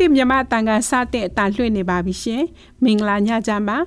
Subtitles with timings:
[0.00, 2.42] ဒီမိုကရက်တစ်မြန်မာတန်ခါစတဲ့အတန်လွှင့်နေပါပြီရှင်
[2.84, 3.78] မင်္ဂလာညချမ်းပါ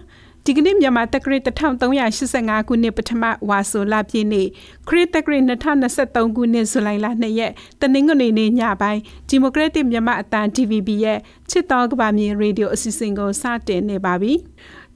[0.46, 4.48] ဒီကနေ့မြန်မာတက္ကရာ1385ခုနှစ်ပထမဝါဆိုလပြည့်နေ့
[4.88, 5.40] ခရစ်တက္ကရာ
[5.88, 14.34] 2023ခုနှစ်ဇူလိုင်လ2ရက်တနင်္ဂနွေနေ့ညပိုင်းဒီမိုကရက်တစ်မြန်မာအတန် DVB ရဲ့ချစ်တော်ကဘာမြေရေဒီယိုအစီအစဉ်ကိုစတင်နေပါပြီ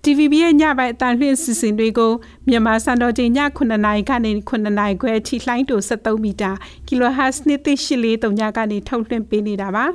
[0.03, 2.11] TVB ရဲ့ညပိုင်းအတန်လွှင့်စီစဉ်တွေကို
[2.49, 6.52] မြန်မာစံတော်ချိန်ည9နာရီကနေ9နာရီခွဲထိလှိုင်းတူ73မီတာ
[6.88, 9.85] kHz 2.83ညကနေထုတ်လွှင့်ပေးနေတာပါ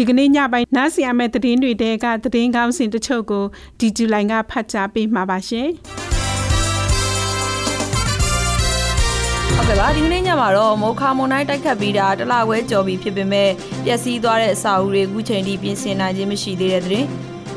[0.00, 3.44] ဒီကနေ့ညပိုင်းနားဆင်ရမယ့်သတင်းတွေတဲကသတင်းကောင်းစင်တချို့ကို
[3.78, 5.68] ဒီဇူလိုင်ကဖတ်ကြားပေးမှာပါရှင်
[9.56, 13.50] ဟုတ်ကဲ့ပါဒီကနေ့ညမှာတော့မောခါမွန်တိုင်းတိုက်ခတ်ပြီးတာတလခွဲကြော်ပြီးဖြစ်ပေမဲ့
[13.84, 17.06] ပျက်စီးသွားတဲ့အစာအုပ်တွေအခုချိန်ထိပြင်ဆင်နိုင်ခြင်းမရှိသေးတဲ့သတင်း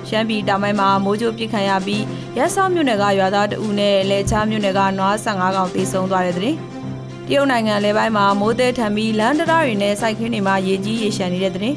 [0.07, 2.03] ရှမ်းပြည်တောင်ပိုင်းမှာမိုးကြိုးပစ်ခံရပြီး
[2.37, 6.55] ရက်စောမြို့နယ်ကရွာသားတအူနဲ့လဲချားမြို့နယ်ကနွား15ကောင်တေဆုံးသွားတဲ့တဲ့
[7.27, 11.75] တရုတ်နိုင်ငံလဲပိုင်းမှာမိုးသေးထံပြီးလန်ဒရာတွေနဲ့စိုက်ခင်းတွေမှာရေကြီးရေရှမ်းနေတဲ့တဲ့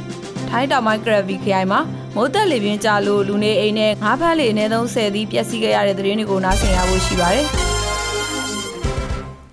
[0.56, 1.80] ထိုင်းတောင်ပိုင်းဂရဗီခရိုင်မှာ
[2.14, 7.46] မိုးသက်လေပြင်းကြလို့လူနေအိမ်နဲ့ငါးဖမ်းလေအနည်းဆုံး10သီးပျက်စီးခဲ့ရတဲ့တဲ့တွေကိုနားဆင်ရဖို့ရှိပါတယ်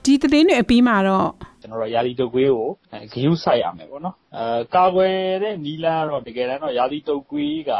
[0.05, 1.29] ဒီသတင်းတွေအပြီးမှာတော့
[1.61, 2.69] ကျွန်တော်တို့ရာသီတုပ်ကွေးကို
[3.13, 7.71] ဂရုစိုက်ရမယ်ပေါ့နော်အဲကာကွယ်တဲ့နီလာတော့တကယ်တမ်းတော့ရာသီတုပ်ကွေးက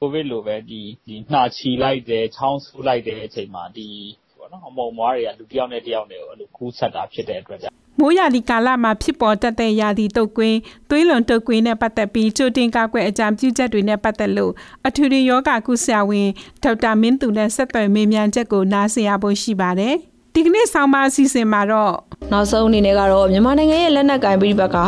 [0.00, 3.88] ကိုဗစ်လိုပဲဒီဒီနှာချီလိုက်တယ်ချောင်းဆူလိုက်တဲ့အချိန်မှာဒီ
[4.38, 14.52] ပေါ့နော်အမုံမွားတွေကလူတစ်ယောက်နဲ့တစ်ယောက်နဲ့အဲ့လိုကူးဆက်တာဖြစ်တဲ့အတွက်ကြောင့် မိုးရာသီကာလမှာဖြစ်ပေါ်တတ်တဲ့ရာသီတုပ်ကွင်းသွေးလွန်တုပ်ကွင်းနဲ့ပတ်သက်ပြီးကြိုတင်ကာကွယ်အကြံပြုချက်တွေနဲ့ပတ်သက်လို့
[14.86, 16.28] အထူးယောဂကုဆရာဝန်
[16.62, 19.94] ဒေါက်တာမင်းသူနဲ့ဆက်သွယ်မေးမြန်းချက်ကိုနားဆင်ရဖို့ရှိပါတယ်။
[20.34, 21.94] ဒီကနေ့ဆောင်းပါအစီအစဉ်မှာတော့
[22.32, 24.86] နောက်ဆုံးအနေနဲ့ကတော့မြန်မာနိုင်ငံရဲ့လက်နက်ကင်ပြည်ပကဟာ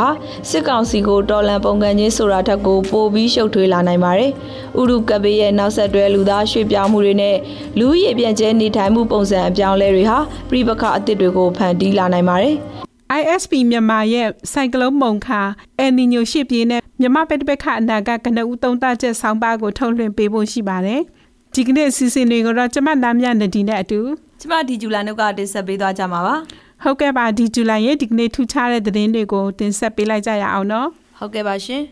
[0.50, 4.30] စစ်ကောင်စီကိုတော်လန်ပုံကန်ချင်းဆိုတာထက်ကိုပိုပြီးရှုပ်ထွေးလာနိုင်ပါတယ်။
[4.80, 7.36] ဥရုကဘေးရဲ့နောက်ဆက်တွဲလူသားရွှေ့ပြောင်းမှုတွေနဲ့
[7.78, 10.18] လူရည်ပြန့်ကျဲနေထိုင်မှုပုံစံအပြောင်းလဲတွေဟာ
[10.50, 12.56] ပြည်ပကအသစ်တွေကိုဖန်တီးလာနိုင်ပါတယ်။
[13.18, 15.40] ISP မြန်မာရဲ့စိုက်ကလုန်းမုံခါ
[15.78, 21.00] အယ်နီညိုရှစ်ပြင်းနဲ့မြန်မာပက်တပက်ခအနာကကနဦးသုံးသားချက်ဆောင်းပါးကိုထုတ်လွှင့်ပေးဖို့ရှိပါတယ်။
[21.54, 24.00] ဒီကနေ့အစီအစဉ်တွေကိုတော့ကျမနာမြနဒီနဲ့အတူ
[24.40, 26.36] ကျမဒီဂျူလာနုတ်ကတင်ဆက်ပေးသွားကြမှာပါ
[26.82, 31.82] ဟုတ်ကဲ့ပါဒီဂျူလာရဲ့ဒီကနေ့ထူးခြားတဲ့သတင်းတွေကိုတင်ဆက်ပေးလိုက်ကြရအောင်နော်ဟုတ်ကဲ့ပါရှင်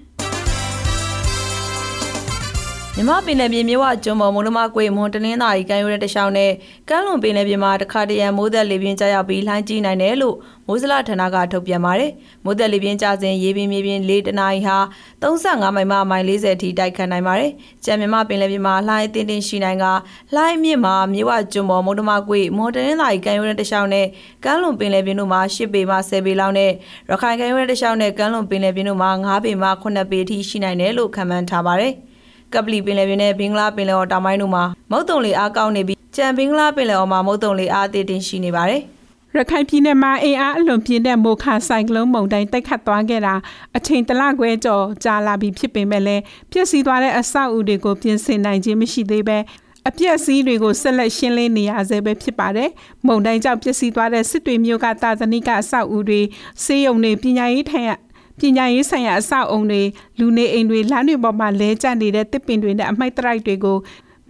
[2.96, 6.50] မြမပင်လယ်ပြင်မြဝကျွန်းပေါ်မုံလမကွေမွန်တနင်္သာရီကမ်းရိုးတဲ့တခြားနဲ့
[6.88, 10.36] ကမ်းလွန်ပင်လယ်ပြင်မှာတခါတရံမိုးသက်လေပြင်းကျရောက်ပြီးလှိုင်းကြီးနိုင်တယ်လို့
[10.66, 12.12] မိုးစလဌာနကထုတ်ပြန်ပါတယ်။
[12.44, 14.78] မိုးသက်လေပြင်းကျစဉ်ရေပြင်မြေပြင်လေးတနာရီဟာ
[15.22, 17.50] 35မိုင်မှမိုင်40ထိတိုက်ခတ်နိုင်ပါတယ်။
[17.84, 19.84] ကြံမြမပင်လယ်ပြင်မှာလှိုင်းအသင်းတင်းရှိနိုင်က
[20.34, 24.06] လှိုင်းမြင့်မှာမြဝကျွန်းပေါ်မုံလမကွေမွန်တနင်္သာရီကမ်းရိုးတဲ့တခြားနဲ့
[24.44, 26.70] ကမ်းလွန်ပင်လယ်ပြင်တို့မှာ10ပေမှ10ပေလောက်နဲ့
[27.10, 31.94] ရခိုင်ကမ်းရိုးတဲ့တခြားနဲ့ကမ်းလွန်ပင်လယ်ပြင်တို့မှာ9ပေမှ9ပေထိရှိနိုင်တယ်လို့ခန့်မှန်းထားပါတယ်။
[32.54, 38.82] ကပလီပင်လယ်ပြင်နဲ့ဘင်္ဂလားပင်လယ်အော်တောင်ပိုင်းတို့မှာမုတ်တုံလေအားကောင်းနေပြီးကြံဘင်္ဂလားပင်လယ်အော်မှာမုတ်တုံလေအားအသည့်တင်ရှိနေပါတယ်
[39.36, 43.34] ရခိုင်ပြည်နယ်မှာအင်အားအလွန်ပြင်းတဲ့မိုခါဆိုင်ကလုန်းမုန်တိုင်းတိုက်ခတ်သွားခဲ့တာ
[43.76, 49.38] အချိန်တလခွဲကျော်ကြာလာပြီဖြစ်ပေမဲ့လည်းပြည့်စည်သွားတဲ့အဆောက်အဦတွေကိုပြင်ဆင်နိုင်ခြင်းမရှိသေးပဲ
[49.88, 52.70] အပြက်စီးတွေကိုဆက်လက်ရှင်းလင်းနေရဆဲပဲဖြစ်ပါတယ်။
[53.06, 56.20] မုန်တိုင်းကြောင့်ပျက်စီးသွားတဲ့စစ်တွေမျိုးကတာသနိကအဆောက်အဦတွေ
[56.64, 57.88] စေယုံတွေပညာရေးထိုင်
[58.40, 59.82] ပညာရေးဆိုင်ရာအဆောက်အုံတွေ
[60.18, 63.76] လူနေအိမ်တွေလမ်းတွေပေါ်မှာလဲကျနေတဲ့တစ်ပင်တွေနဲ့အမိုက်တရိုက်တွေကို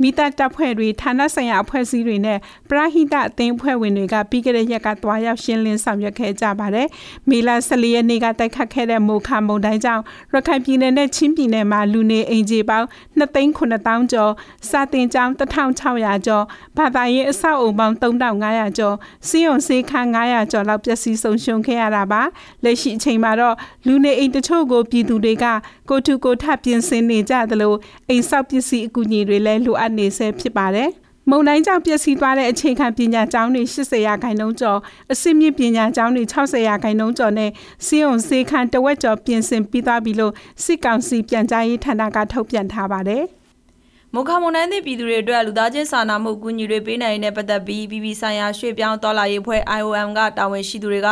[0.03, 2.38] မိသားတပ်ဖွဲ့တွေဌာနဆိုင်ရာအဖွဲ့အစည်းတွေနဲ့
[2.71, 6.87] ပရဟိတအသင်းအဖွဲ့ဝင်တွေကပြီးခဲ့တဲ့ရက်ကတွားရောက်ရှင်းလင်းဆောင်ရွက်ခဲ့ကြပါတယ်။
[7.31, 10.03] မေလ14ရက်နေ့ကတိုက်ခတ်ခဲ့တဲ့မိုခါမုန်တိုင်းကြောင့်
[10.33, 12.87] ရခိုင်ပြည်နယ်နဲ့ချင်းပြည်နယ်မှာလူနေအိမ်ခြေပေါင်း
[13.19, 14.33] 2,900ကျော်
[14.71, 16.44] စာတင်ကျောင်း1,600ကျော်
[16.77, 18.97] ဘာသာရေးအဆောက်အုံပေါင်း3,500ကျော်
[19.28, 22.22] စီးရုံစေးခန်း900ကျော်လောက်ပျက်စီးဆုံးရှုံးခဲ့ရတာပါ။
[22.65, 23.56] လက်ရှိအချိန်မှာတော့
[23.87, 25.47] လူနေအိမ်တချို့ကိုပြည်သူတွေက
[25.91, 27.75] ကိုထုကိုထပြင်ဆင်နေကြသလို
[28.08, 30.90] အိမ်ဆောက်ပစ္စည်းအကူအညီတွေလည်းလိုအပ်နေဆဲဖြစ်ပါတယ်။
[31.31, 34.78] မုံတိုင်းကြောင့်ပျက်စီးသွားတဲ့အခြေခံပညာကျောင်းတွေ80ရာခိုင်နှုန်းကျော်
[35.12, 37.50] အစစ်မြင့်ပညာကျောင်းတွေ60ရာခိုင်နှုန်းကျော်နဲ့
[37.87, 40.32] စီးုံစေခန်းတဝက်ကျော်ပြင်ဆင်ပြီးသွားပြီလို့
[40.64, 43.25] စစ်ကောင်စီပြန်ကြားရေးဌာနကထုတ်ပြန်ထားပါတယ်။
[44.14, 51.08] မုခမွန်နိုင်သည့်ပြည်သူတွေအတွက်လူသားချင်းစာနာမှုကူညီတွေပေးနိုင်တဲ့ပတ်သက်ပြီးပြည်ပဆိုင်ရာရွှေ့ပြောင်းတော်လာရေးဖွဲ့ IOM ကတာဝန်ရှိသူတွေက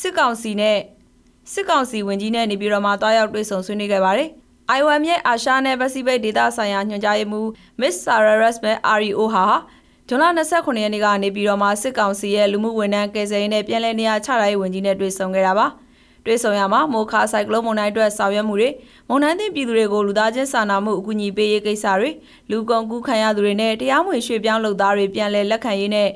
[0.00, 0.78] စစ်ကောင်စီနဲ့
[1.52, 4.30] စစ်ကောင်စီဝင်ကြီးနဲ့နေပြည်တော်မှာတွားရောက်တွေ့ဆုံဆွေးနွေးခဲ့ပါတယ်။
[4.72, 7.48] IOM ရဲ့အာရှနဲ့ပစိဖိတ်ဒေသဆိုင်ရာညွှန်ကြားရေးမှူး
[7.80, 9.46] Miss Sarah Rasmus REO ဟာ
[10.08, 15.66] ဇွန်လ29ရက်နေ့ကနေပြည်တော်မှာစစ်ကောင်စီရဲ့လူမှုဝန်ထမ်းကယ်ဆယ်ရေးနဲ့ပြည်내နေရာချထားရေးဝန်ကြီးနဲ့တွေ့ဆုံခဲ့တာပါ
[16.24, 18.70] တွေ့ဆုံရမှာမိုခါဆိုင်ကလုန်းမုန်တိုင်းအတွက်ဆောင်ရွက်မှုတွေ
[19.08, 22.10] မုန်တိုင်းသည့်ပြည်သူတွေကိုလူသားချင်းစာနာမှုအကူအညီပေးရေးကိစ္စတွေ
[22.50, 26.10] လူကုန်ကူးခံရသူတွေနဲ့တရားမဝင်ရွှေ့ပြောင်းလုပ်သားတွေပြန်လည်လက်ခံရေးနဲ့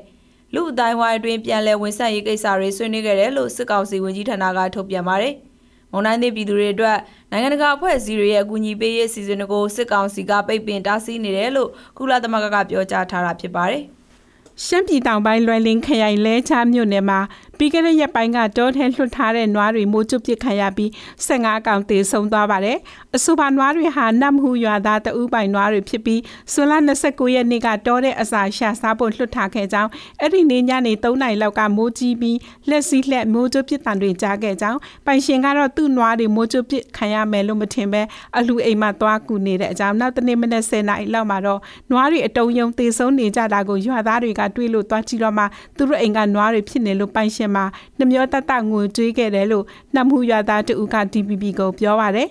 [0.53, 5.35] လူအတိုင်းဝိုင်းအတွင်းပြန်လည်ဝန်ဆက်ရေးကိစ္စတွေဆွေးနွေးခဲ့တယ်လို့စစ်ကောင်စီဝန်ကြီးဌာနကထုတ်ပြန်ပါတယ်။
[5.91, 6.97] မွန်တိုင်းသည့်ပြည်သူတွေအတွက်
[7.31, 13.83] နိုင်ငံတကာအဖွဲ့အစည်းတွေရဲ့အကူအညီပေးရေးစီစဉ်တွေကိုစစ်ကောင်စီကပိတ်ပင်တားဆီးနေတယ်လို့ကုလသမဂ္ဂကပြောကြားထားတာဖြစ်ပါတယ်။
[14.65, 17.19] ရှမ်းပြည်တောင်ပိုင်းလွယ်လင်းခရိုင်လဲချားမြို့နယ်မှာ
[17.61, 20.89] ပြီးခဲ့တဲ့ရက်ပိုင်းကတောထဲလွှတ်ထားတဲ့နွားတွေမိုးကျပစ်ခံရပြီး
[21.27, 22.77] 15ကောင်သေဆုံးသွားပါတယ်။
[23.15, 26.21] အဆိုပါနွားတွေဟာနတ်မဟုရွာသားတဦးပိုင်နွားတွေဖြစ်ပြီး
[26.53, 26.73] ဆွလ
[27.03, 29.89] 29ရက်နေ့ကတောတဲ့အစာရှာစားဖို့လွှတ်ထားခဲ့ကြောင်း
[30.21, 32.37] အဲ့ဒီနေ့ညနေ3နာရီလောက်ကမိုးကြီးပြီး
[32.69, 38.01] လက်စည်းလက်မိုးကျပစ်တန်တွေကြားခဲ့ကြောင်းပိုင်ရှင်ကတော့သူ့နွားတွေမိုးကျပစ်ခံရမယ်လို့မထင်ပဲ
[38.37, 41.59] အလူအိမ်မှာသွားကူနေတဲ့အကြောင်းနောက်တနေ့မနက်10နာရီလောက်မှာတော့
[41.91, 45.43] နွားတွေအတုံးယုံသေဆုံးနေကြတာကိုရွာသားတွေကတွေ့လို့သွားကြည့်တော့မှ
[45.77, 47.65] သူတို့အိမ်ကနွားတွေဖြစ်နေလို့ပိုင်ရှင်မှာ
[47.97, 49.65] နှမျောတတငိုကြွေးခဲ့တယ်လို့
[49.95, 52.29] နှမှုရွာသားတူက DPP ကိုပြောပါတယ်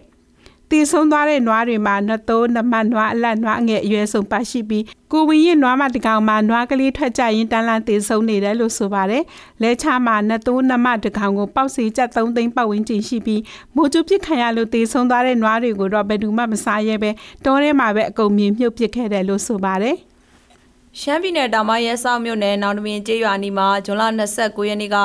[0.73, 9.23] တည်ဆုံးသွားတဲ့နွားတွေမှာနှသိုးနှမနွားအလတ်နွားအငယ်အရွယ်ဆုံးပါရှိပြီးကိုဝင်းရင်နွားမတကောင်မှာနွားကလေးထွက်ကြရင်တန်းလန်းတည်ဆုံးနေတယ်လို့ဆိုပါတယ်။
[9.63, 13.43] လဲချမှာနှသိုးနှမတကောင်ကိုပေါက်စီကျပ်3သိန်းပတ်ဝန်းကျင်ရှိပြီး
[13.77, 17.11] မိုးကျပစ်ခံရလို့တည်ဆုံးသွားတဲ့နွားတွေကိုတော့ဘယ်သူမှမစားရဲပဲ
[17.45, 19.99] တောထဲမှာပဲအကုန်မြင်မြုပ်ပစ်ခဲ့တယ်လို့ဆိုပါတယ်။
[21.03, 24.03] ရှမ်းပြည်နယ်တောင်ပိုင်းရဲစောက်မြို့နယ်နောင်တမင်ကျေးရွာနီမှာဇွန်လ
[24.37, 24.97] 29ရက်နေ့က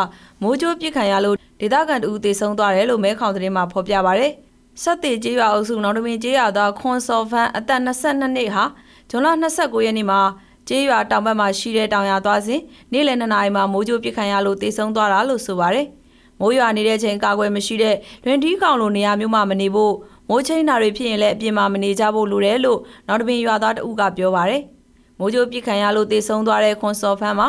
[0.41, 4.27] မိုးကြိုးပစ်ခံရလို့ဒေသခံတဦးသေဆုံးသွားတယ်လို့မဲခေါင်သတင်းမှာဖော်ပြပါဗျ။
[4.81, 8.63] ဆက်တေကျေးရွာအုပ်စုနောင်တမင်ကျေးရွာသားခွန်စော်ဖန်အသက်22နှစ်ဟာ
[9.09, 10.21] ဇွန်လ29ရက်နေ့မှာ
[10.67, 12.61] ကျေးရွာတောင်ဘက်မှာရှိတဲ့တောင်ရသွားစဉ်
[12.93, 15.85] နေ့လယ်2နာရီမှာမိုးကြိုးပစ်ခံရလို့သေဆုံးသွားတာလို့ဆိုပါတယ်။
[16.39, 17.95] မိုးရွာနေတဲ့ချိန်ကာကွယ်မရှိတဲ့
[18.25, 19.93] လွင်တီးကောင်လိုနေရာမျိုးမှာမနေဖို့
[20.29, 24.63] မိုးချင်းတာတွေဖြစ်ရင်လည်းအပြင်မှာမနေကြဖို့လိုတယ်လို့နောက်တပင်ရွာသားတဦးကပြောပါတယ်။
[25.19, 27.47] မိုးကြိုးပြစ်ခံရလို့တေဆုံးသွားတဲ့ခွန်စော်ဖန်းမှာ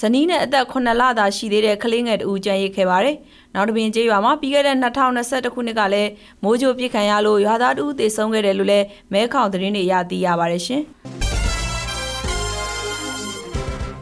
[0.00, 3.16] ဇနီးနဲ့အသက်9လသာရှိသေးတဲ့ကလေးငယ်တူကြံရစ်ခဲ့ပါတယ်။
[3.54, 6.10] နောက်တစ်ပင်ကျေးရွာမှာပြီးခဲ့တဲ့2021ခုနှစ်ကလည်း
[6.42, 10.82] မိုးကြိုးပြစ်ခံရလို့ရွာသားတူတေဆုံးခဲ့တယ်လို့လည်းမဲခေါင်သတင်းတွေရသိရပါတယ်ရှင်။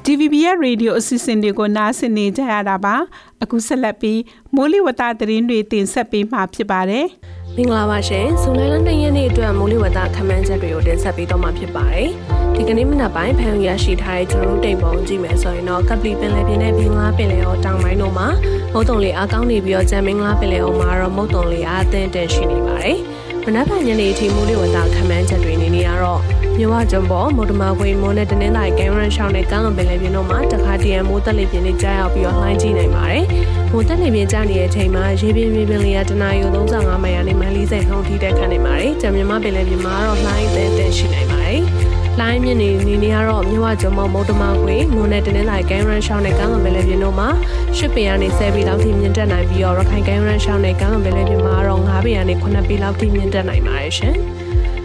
[0.05, 2.95] DVB ရဲ့ရေဒီယိုအစီအစဉ်တွေကိုနားဆင်နေကြရတာပါ
[3.43, 4.21] အခုဆက်လက်ပြီး
[4.55, 7.07] မိုးလေဝသသတင်းတွေတင်ဆက်ပေးမှာဖြစ်ပါတယ်
[7.40, 12.09] မ င်္ဂလာပါရှင်ဇူလိုင်လ2ရက်နေ့အတွက်မိုးလေဝသခန့်မှန်းချက်တွေကိုတင်ဆက်ပေးတော့မှာဖြစ်ပါတယ်
[12.55, 18.29] ဒီကနေ့မနက်ပိုင်းဖန်ရရှိထားတဲ့ကျွန်တော်တို့တိမ်ပုံကြည့်မယ်ဆိုရင်တော့ကပလီပင်လယ်ပြင်နဲ့ဘင်္ဂလားပင်လယ်အော်တောင်ပိုင်းတို့မှာ
[18.73, 22.97] မုတ်တုံလေအားကောင်းနေပြီးတော့ဂျမ်မင်္ဂလားပင်လယ်အော်မှာတော့မုတ်တုံလေအားအသင့်တင်ရှိနေပါတယ်
[23.47, 26.21] မနက်ဖြန်ညနေအထိမိုးလေဝသခန့်မှန်းချက်တွေနေနေရတော့
[26.59, 33.25] မြဝကျွန်းပေါ်မုတ်တမခွေမိုးနဲ့တနင်္လာရီကင်မရန်ရှောင်းနဲ့ကမ်းလွန်ပင်လယ်ပြင်တို့မှာတခါတရံမိုးတက်လေပြင်းနဲ့ကြားရောက်ပြီးတော့လှိုင်းကြည့်နိုင်ပါတယ်။
[33.73, 36.41] မိုးတက်လေပြင်းကြားနေတဲ့အချိန်မှာရေပြင်းမြေပြင်လေကတနာရီ
[36.73, 41.61] 35မိုင်ကနေမိုင်40နှုန်းထိတက်ခတ်နေပါတယ်။ကြံမြမပင်လယ်ပြင်မှာတော့လှိုင်းတဲ့တဲ့ရှိနိုင်ပါတယ်။
[42.19, 47.29] လိုင်းမြင့်နေနေနေကတော့မြဝကျုံမမုတ်တမခွေမိုးနဲ့တင်းလိုက်ကန်ရန်ရှောင်းနဲ့ကမ်းလွန်ပင်လယ်ပြင်တို့မှာ
[47.77, 54.17] ရှစ်ပေကနေ10ပေလောက်ထိမြင့်တက်နိုင်ပြီးတော့ရခိုင်ကန်ရန်ရှောင်းနဲ့ကမ်းလွန်ပင်လယ်ပြင်မှာတော့9ပေကနေ9ပေလောက်ထိမြင့်တက်နိုင်ပါတယ်ရှင်။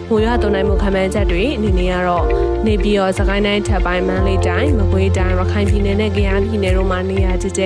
[0.10, 2.26] မိုးရွာသွန်းနိုင်မှုခံမှန်းချက်တွေအနေနဲ့ကတော့
[2.66, 7.64] နေပြည်တော်စကိုင်းတိုင်းထပ်ပိုင်းမန္တလေးတိုင်းမကွေးတိုင်းရခိုင်ပြည်နယ်နဲ့ကယားပြည်နယ်တို့မှာနေရာကျကျ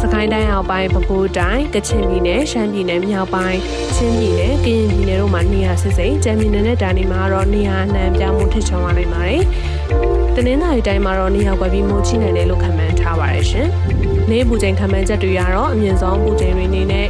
[0.00, 3.58] စကိုင်းတိုင်းအောက်ပိုင်းပဲခူးတိုင်းကချင်ပြည်နယ်ရှမ်းပြည်နယ်မြောက်ပိုင်း
[3.94, 9.42] ချင်းပြည်နယ်ကရင်ပြည်နယ်တို့မှာနေရာစစ်စိမ်ကြံပြည်နယ်နဲ့ဒါနီမှာတော့နေရာနှံပြမှုထစ်ချောင်းလာနိုင်ပါတယ်။
[10.34, 13.68] တနင်္လာရီတိုင်းမှာတော့နေရာကွက်ပြီးမိုးချိနိုင်တယ်လို့ခန့်မှန်းထားပါတယ်ရှင်။
[14.30, 17.06] နေပူချိန်ခန့်မှန်းချက်တွေကတော့အမြင့်ဆုံးပူချိန်တွေအနေနဲ့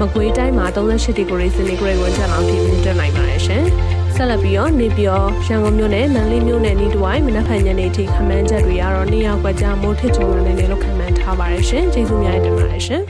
[0.00, 3.64] မကွေးတိုင်းမှာ38ဒီဂရီစင်တီဂရိတ်ဝန်းကျင်လောက်ထိမြင့်တက်နိုင်ပါတယ်ရှင်။
[4.14, 13.02] ဆက်လက်ပြီးတော့နေပြည်တော်ရန်ကုန်မြို့နယ်မန္တလေးမြို့နယ်ဤတဝိုင်းမနက်ဖြန်ညနေထိခမန်းချက်တွေကတော့နေရောက်ကြကြမိုးထစ်ချုံနေတယ်လို့ခန့်မှန်းထားပါတယ်ရှင်ကျေးဇူးများတင်ပါတယ်ရှင်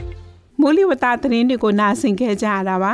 [0.61, 2.93] မိုးလေဝသသတင်းတွေကိုနားဆင်ခဲ့ကြရတာပါ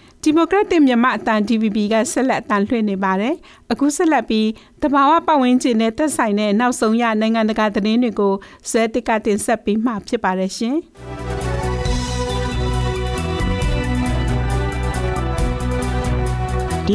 [0.23, 3.35] ဒီမိုကရက်တစ်မြန်မာအတန် DVB ကဆက်လက်အတန်လွှင့်နေပါတယ်။
[3.71, 4.47] အခုဆက်လက်ပြီး
[4.81, 8.33] တဘာဝပတ်ဝန်းကျင်နဲ့သက်ဆိုင်တဲ့နောက်ဆုံးရနိုင်ငံတကာသတင်းတွေကို
[8.69, 10.77] ဇွဲတစ်ကတင်ဆက်ပေးမှာဖြစ်ပါတယ်ရှင်။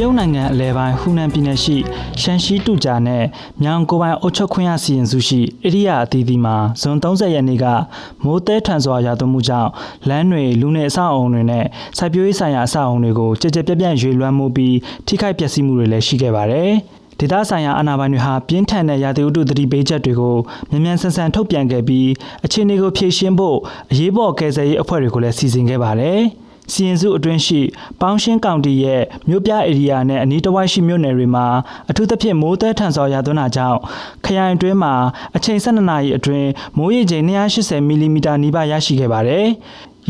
[0.01, 1.77] ရုတ်နိုင်ငံအလဲပိုင်းဟူနန်ပြည်နယ်ရှိ
[2.21, 3.25] ရှန်ရှီတူဂျာနဲ့
[3.63, 7.67] မြောင်ကိုပိုင်အုတ်ချုပ်ခွင့်ရစီရင်စုရှိအိရိယာအသီးသီးမှာဇွန်30ရက်နေ့က
[8.25, 9.71] မိုးတဲထန်စွာရာသွန်းမှုကြောင့်
[10.09, 11.65] လမ်းတွေလူနေအဆောက်အုံတွေနဲ့
[11.99, 14.77] စိုက်ပျိုးရေးဆိုင်ရာအဆောက်အုံတွေကိုကြကြပြက်ပြန့်ရွေလွှမ်းမှုပြီး
[15.07, 16.71] ထိခိုက်ပျက်စီးမှုတွေလည်းရှိခဲ့ပါတယ်။
[17.19, 20.37] ဒေသဆိုင်ရာအာဏာပိုင်တွေဟာပြင်းထန်တဲ့ရာသီဥတုသတိပေးချက်တွေကို
[20.71, 22.09] မြန်မြန်ဆန်ဆန်ထုတ်ပြန်ခဲ့ပြီး
[22.45, 23.57] အခြေအနေကိုဖြေရှင်းဖို့
[23.91, 26.21] အရေးပေါ်ကယ်ဆယ်ရေးအဖွဲ့တွေကိုလည်းစီစဉ်ခဲ့ပါတယ်။
[26.73, 27.61] စီရင်စုအတွင်းရှိ
[28.01, 31.47] ပေါင်းရှင်းကောင်တီရဲ့မြို့ပြဧရိယာနဲ့အနီးတစ်ဝိုက်ရှိမြို့နယ်တွေမှာ
[31.91, 33.79] အထူးသဖြင့်မိုးသည်ထန်စွာရသွန်းတာကြောင့်
[34.25, 34.95] ခရိုင်အတွင်းမှာ
[35.37, 39.47] အချိန်12နာရီအတွင်းမိုးရေချိန်280မီလီမီတာနီးပါးရရှိခဲ့ပါတယ်။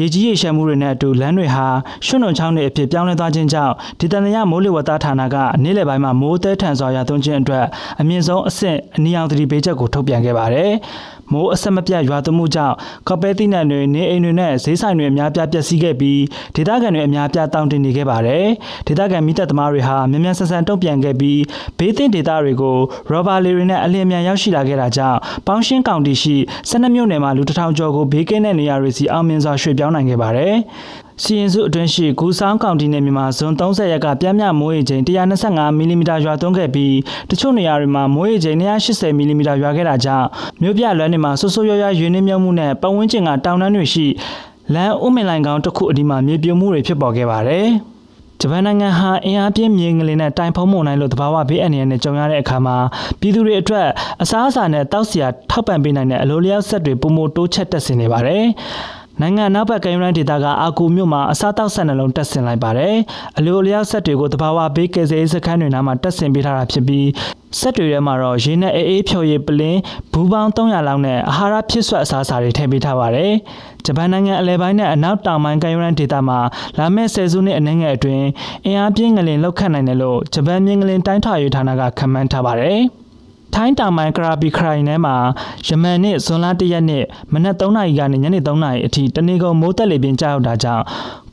[0.00, 1.66] ရေကြီးရေရှမ်းမှုတွေနဲ့အတူလမ်းတွေဟာ
[2.06, 7.64] ရွှွန့်နှုံချောင်းတွေအဖြစ်ပြောင်းလဲသွားခြင်းကြောင့်ဒေသနရမိုးလေဝသဌာနကနေ့လယ်ပိုင်းမှာမိုးသည်ထန်စွာရသွန်းခြင်းအတွက်
[8.00, 10.70] အမြင့်ဆုံးအဆင့်အနီအောင်သတိပေးချက်ကိုထုတ်ပြန်ခဲ့ပါတယ်။
[11.32, 12.74] မိုးအဆက်မပြတ်ရွာသွန်းမှုကြောင့်
[13.08, 16.22] ကော်ပဲတိနံတွေနေအိမ်တွေနဲ့ဈေးဆိုင်တွေအများပြားပျက်စီးခဲ့ပြီး
[16.54, 18.46] ဒေသခံတွေအများပြားတောင်းတင်နေခဲ့ပါတယ်
[18.86, 21.40] ဒေသခံမိသက်သမားတွေဟာမြန်မြန်ဆန်ဆန်တုံ့ပြန်ခဲ့ပြီး
[21.78, 22.76] ဘေးသင့်ဒေသတွေကို
[23.10, 26.36] ရောဘာလီတွေနဲ့အလျင်မြန်ရောက်ရှိလာခဲ့တာကြောင့်ပေါင်းရှင်းကောင်တီရှိ
[26.70, 30.54] 12မြို့နယ်မှာလူတစ်ထောင်ကျော်ကိုဘေးကင်းတဲ့နေရာတွေစီအောင်မြင်စွာရွှေ့ပြောင်းနိုင်ခဲ့ပါတယ်
[31.22, 36.94] စီရင်စုအတွင်းရှိဂူဆောင်ကောင်တီနယ်မြေမှာဇွန်30ရက်ကပြင်းပြမိုးရေချိန်125မီလီမီတာရွာသွန်းခဲ့ပြီး
[37.30, 40.26] တချို့နေရာတွေမှာမိုးရေချိန်180မီလီမီတာရွာခဲ့တာကြောင့်
[40.62, 44.06] မြို့ပြလွမ်းတွေမှာဆိုးဆိုးရွားရွားရွေးနှင်းမြုပ်မှုနဲ့ပတ်ဝန်းကျင်ကတောင်တန်းတွေရှိ
[44.74, 47.66] လမ်းဥမင်လိုင်ကောင်တစ်ခုအဒီမှာမြေပြိုမှုတွေဖြစ်ပေါ်ခဲ့ပါတယ်။
[48.40, 52.76] ဂျပန်နိုင်ငံဟာအင်အားပြင်းမြေငလင်နဲ့တိုင်ဖုံးမုန်တိုင်းလိုသဘာဝဘေးအန္တရာယ်နဲ့ကြုံရတဲ့အခါမှာ
[53.20, 53.88] ပြည်သူတွေအတွက်
[54.22, 58.44] အစားအစာနဲ့တောက်စရာထောက်ပံ့ပေးနိုင်တဲ့အလိုလျောက်ဆက်တွေပုံမတိုးချက်တက်ဆင်နေပါတယ်။
[59.20, 62.94] နိုင်ငံနောက်ဘက်ကရင်ရန်ဒေတာကအကူမြို့မှာအစားတောက်ဆက်နှလုံးတက်ဆင်လိုက်ပါတယ်။
[63.38, 67.06] အလိုလျောက်ဆက်တွေကိုတဘာဝဘေးကယ်ဆယ်ရေးစခန်းတွေနားမှာတက်ဆင်ပေးထားတာဖြစ်ပြီး
[67.58, 69.80] ဆက်တွေထဲမှာတော့ရေနဲ့အေးအေးဖြော်ရည်ပလင်း
[70.12, 73.32] ဘူးပေါင်း300လောက်နဲ့အာဟာရဖြစ်ဆွတ်အစားအစာတွေထည့်ပေးထားပါတယ်။
[73.86, 76.38] ဂျပန်နိုင်ငံအလဲပိုင်းနဲ့အနောက်တောင်ပိုင်းကရင်ရန်ဒေတာမှာ
[76.78, 78.26] လာမယ့်ဆယ်စုနှစ်အနည်းငယ်အတွင်း
[78.66, 82.80] အင်အားပြင်းငလင်လောက်ခတ်နိုင်တယ်လို့ဂျပန်မြင်းငလင်တိုင်းထွာရေးဌာနကခန့်မှန်းထားပါတယ်။
[83.58, 85.16] ထိုင်းတောင်ပိုင်းကရာဘီခရိုင်ထဲမှာ
[85.66, 90.84] ယမန်နေ့ဇွန်လ၁ရက်နေ့မနက်3နာရီကနေညနေ3နာရီအထိတနေကုန်မိုးတက်လေပြင်းကြောက်တာကြောင့်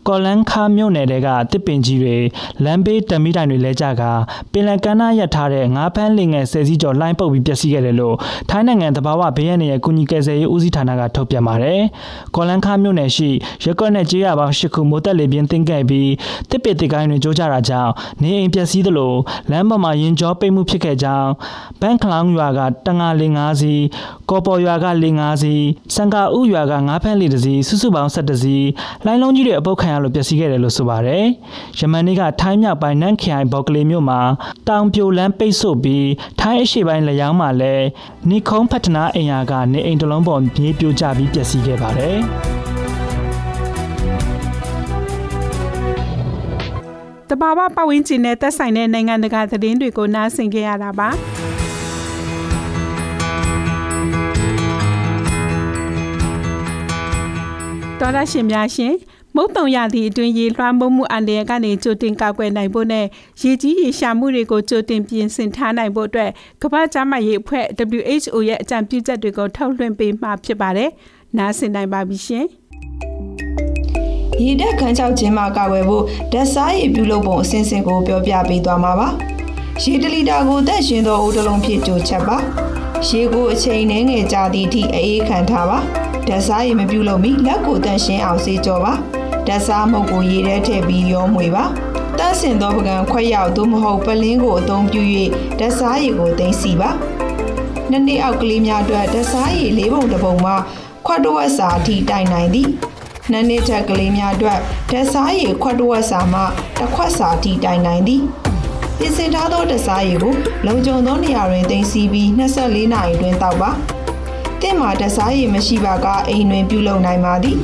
[0.07, 2.17] ကော်လန်ခါမြို့နယ်တွေကတစ်ပင်ကြီးတွေ
[2.63, 4.03] လမ်းဘေးတမီတိုင်တွေလဲကြက
[4.51, 8.15] ပင်လယ်ကမ်းနားရပ်ထားတဲ့ငါးဖမ်းလင်ငယ်ဆယ်စီးကျော်လိုင်းပုတ်ပြီးပျက်စီးခဲ့တယ်လို့
[8.50, 11.81] ထိုင်းနိုင်ငံသဘာဝဘေးရန်ရဲ့ကုညီကယ်ဆယ်ရေးဦးစီးဌာနကထုတ်ပြန်ပါတယ်။
[12.36, 13.29] ကော်လန်ခါမြို့နယ်ရှိ
[13.63, 16.12] ရက်ကွက်နဲ့ကြေးရပေါင်း၈ခုမိုးတက်လေပြင်းတင်ခဲ့ပြီး
[16.50, 17.91] တစ်ပင်တစ်ကိုင်းတွေကျိုးကြတာကြောင့်
[18.22, 19.13] နေအိမ်ပျက်စီးသလို
[19.51, 21.29] လမ်းပေါ်မှာရင်ကြောပိတ်မှုဖြစ်ခဲ့ကြောင်း
[21.81, 23.83] ဘန်ခလောင်ရွာကတငါလင်၅စီး
[24.29, 28.67] ကော်ပေါ်ရွာကလင်၅စီးစံကာဥရွာကငါးဖမ်းလေတစ်စီးစုစုပေါင်း၁၁စီး
[29.05, 31.25] လိုင်းလုံးကြီးတွေအပုတ်ခံရလို့ပျက်စီးခဲ့တယ်လို့ဆိုပါတယ်။
[31.79, 34.21] ယမန်နေ့ကထိုင်းမြောက်ပိုင်းနန့်ခိုင်ဘော့ကလေးမြို့မှာ
[34.69, 36.09] တောင်ပြိုလန်းပိတ်ဆို့ပြီး
[36.41, 37.85] ထိုင်းအရှေ့ပိုင်းလျောင်းမှာလည်း
[38.29, 42.19] နီခုံးဖတ်တနာအိမ်ယာကနေအိမ်တလုံးပေါ်မြေပြိုကျပြီးပျက်စီးခဲ့ပါတယ်။
[47.29, 51.09] တဘာဝပတ်ဝန်းကျင်နဲ့သက်ဆိုင်တဲ့နိုင်ငံတကာသတင်းတွေကိုနားဆင်ကြရတာပါ
[58.00, 58.93] တော်ရရှင်များရှင်
[59.36, 63.06] မုတ်တုံရသည့်အတွင်းရေလွှမ်းမိုးမှုအန္တရာယ်ကနေကြိုတင်ကာကွယ်နိုင်ဖို့နဲ့
[63.42, 67.66] ရေကြီးရေရှာမှုတွေကိုကြိုတင်ပြင်ဆင်ထားနိုင်ဖို့အတွက်ကမ္ဘာ့ကျန်းမာရေးအဖွဲ့
[68.00, 70.90] WHO ရဲ့အကြံပြုချက်တွေကိုထုတ်လွှင့်ပေးမှာဖြစ်ပါတယ်။
[71.38, 72.46] နားဆင်နိုင်ပါပြီရှင်။
[74.44, 79.08] ရေတက်ခန်းချောက်ခြင်းမှာကာကွယ်ဖို့ဓာတ်စားရည်ပြုလုပ်ပုံအစဉ်စဉ်ကိုပြောပြပေးသွားမှာပါ။
[79.84, 82.38] ရေတလီတာကိုသက်ရှင်သောအိုးတစ်လုံးဖြစ်ကြိုချက်ပါ။
[83.08, 85.80] ရေကိုအချိန်နှဲငယ်ကြာသည့်အထိအေးခံထားပါ။
[86.28, 88.94] ဓာတ်စားရည်မပြုလုပ်မီလက်ကိုတန့်ရှင်းအောင်စေးကြောပါ။
[89.47, 91.65] ဓာတ်စားမုတ်ကိုရေထဲထည့်ပြီးရောမွေပါ
[92.17, 95.01] တန့်စင်သောပကံခွက်ရောက်သို့မဟုတ်ပလင်းကိုအသုံးပြု၍
[95.59, 96.89] ဓာတ်စားရည်ကိုသိမ်းစီပါ
[97.89, 100.55] နှစ်နှစ်အောက်ကလေးများအတွက်ဓာတ်စားရည်လေးပုံတစ်ပုံမှာ
[101.05, 102.69] ခွက်တစ်ဝက်စာအထိတိုင်နိုင်သည်
[103.31, 104.59] နှစ်နှစ်ထက်ကလေးများအတွက်
[104.89, 106.41] ဓာတ်စားရည်ခွက်တစ်ဝက်စာမှ
[106.79, 108.21] တစ်ခွက်စာအထိတိုင်နိုင်သည်
[109.00, 110.33] ပြင်ဆင်ထားသောဓာတ်စားရည်ကို
[110.65, 113.71] လုံခြုံသောနေရာတွင်သိမ်းဆည်းပြီး24နာရီတွင်တောက်ပါ
[114.62, 117.57] တင့်မှာဓာတ်စားရည်မရှိပါကအိမ်တွင်ပြုလုပ်နိုင်ပါသည်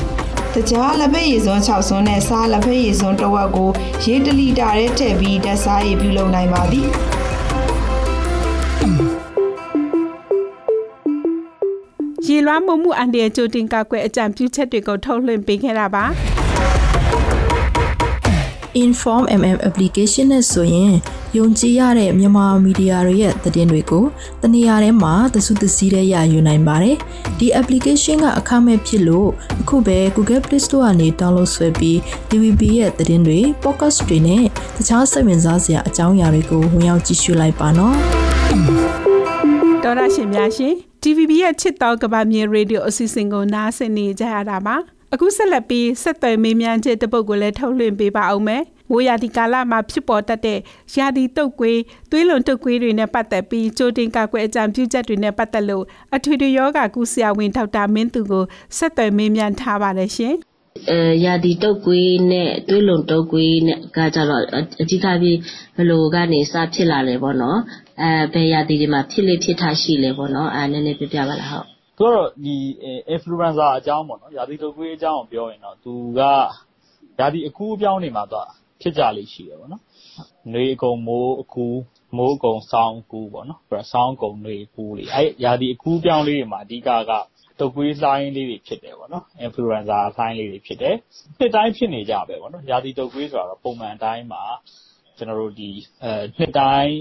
[0.55, 3.69] တကြားလက်ဖက်ရည်စွန်း6စွန်းနဲ့စားလက်ဖက်ရည်စွန်းတစ်ဝက်ကို
[4.03, 6.87] ရေ1လီတာထဲထည့်ပြီးဓာတ်စားရည်ပြုလုပ်နိုင်ပါသည်
[12.25, 16.05] ရေလွှမ်းမိုးမှုအန္တရာယ်ကြိုတင်ကာကွယ်အကြံပြုချက်တွေကိုထုတ်လွှင့်ပေးခဲ့တာပါ
[18.85, 20.93] Inform MM application နဲ့ဆိုရင်
[21.37, 24.05] ယုံကြည်ရတဲ့မြန်မာမီဒီယာတွေရဲ့သတင်းတွေကို
[24.41, 26.95] တနေရာထဲမှာသစုသစည်းတဲ့ရယူနိုင်ပါတယ်။
[27.39, 29.29] ဒီ application ကအခမဲ့ဖြစ်လို့
[29.61, 31.97] အခုပဲ Google Play Store ကနေ download ဆွဲပြီး
[32.29, 34.43] TVB ရဲ့သတင်းတွေ podcast တွေနဲ့
[34.75, 37.95] တခြားစိတ်ဝင်စားစရာအကြောင်းအရာတွေကိုဝင်ရောက်ကြည့်ရှုလိုက်ပါနော်။
[39.83, 44.77] တော်ရရှင်များရှင် TVB ရဲ့ချစ်တော်ကဘာမြေရေဒီယိုအစီအစဉ်ကိုနားဆင်နေကြရတာပါ။
[45.13, 50.59] အခုဆက်လက်ပြီးဆက်သွယ်မေးမြန်းချက်တပုတ်ကိုလည်းထုတ်လွှင့်ပေးပါအောင်မယ်။မိုးရာသီကာလမှာဖြစ်ပေါ်တတ်တဲ့
[50.97, 51.79] ရာသီတုပ်ကွေး
[52.11, 55.85] သွေးလွန်တုပ်ကွေးတွေနဲ့ပတ်သက်ပြီးကြိုတင်ကာကွယ်အကြံပြုချက်တွေနဲ့ပတ်သက်လို့
[56.15, 58.45] အထွေထွေယောဂကုဆရာဝန်ဒေါက်တာမင်းသူကို
[58.77, 60.35] ဆက်သွယ်မေးမြန်းထားပါတယ်ရှင်။
[60.89, 64.43] အဲရာဒီတုတ်ကွေးနဲ့သွေးလွန်တုတ်ကွေးနဲ့ကကြတော့
[64.81, 65.37] အဓိကပြီး
[65.77, 67.59] ဘလို့ကနေစဖြစ်လာလဲပေါ့နော်
[68.01, 72.55] အဲဘယ်ရာဒီတွေမှာဖြစ်လေဖြစ်ထားရှိလဲပေါ့နော်အဲနည်းနည်းပြပြပါလားဟုတ် သူကတော့ဒီ
[73.13, 76.21] influenza အကြောင်းပေါ့နော်ရာသီတုပ်ကွေးအကြောင်းကိုပြောရင်တော့သူက
[77.19, 78.41] ရာသီအကူးအပြောင်းတွေမှာသူ
[78.81, 79.81] ဖြစ်ကြလေ့ရှိတယ်ပေါ့နော်။
[80.53, 81.79] နွေအကုန်မိုးအကူး
[82.17, 83.59] မိုးအကုန်ဆောင်းအကူးပေါ့နော်။
[83.93, 87.11] ဆောင်းအကုန်နွေအကူးတွေအဲရာသီအကူးအပြောင်းလေးတွေမှာအဓိကက
[87.59, 90.95] တုပ်ကွေးလှိုင်းလေးတွေဖြစ်တယ်ပေါ့နော်။ influenza လှိုင်းလေးတွေဖြစ်တယ်။
[91.37, 94.43] နှစ်တိုင်းဖြစ်နေကြပဲပေါ့နော်။ရာသီတုပ်ကွေးဆိုတာတော့ပုံမှန်အတိုင်းမှာ
[95.17, 95.71] ကျနော်တို့ဒီ
[96.37, 96.93] နှစ်တိုင်း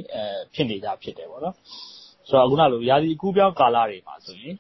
[0.55, 1.57] ဖြစ်နေကျဖြစ်တယ်ပေါ့နော်
[2.29, 4.55] ဆိုတော့ခုနလိုရာသီအကူးပြောင်းကာလတွေမှာဆိုရင်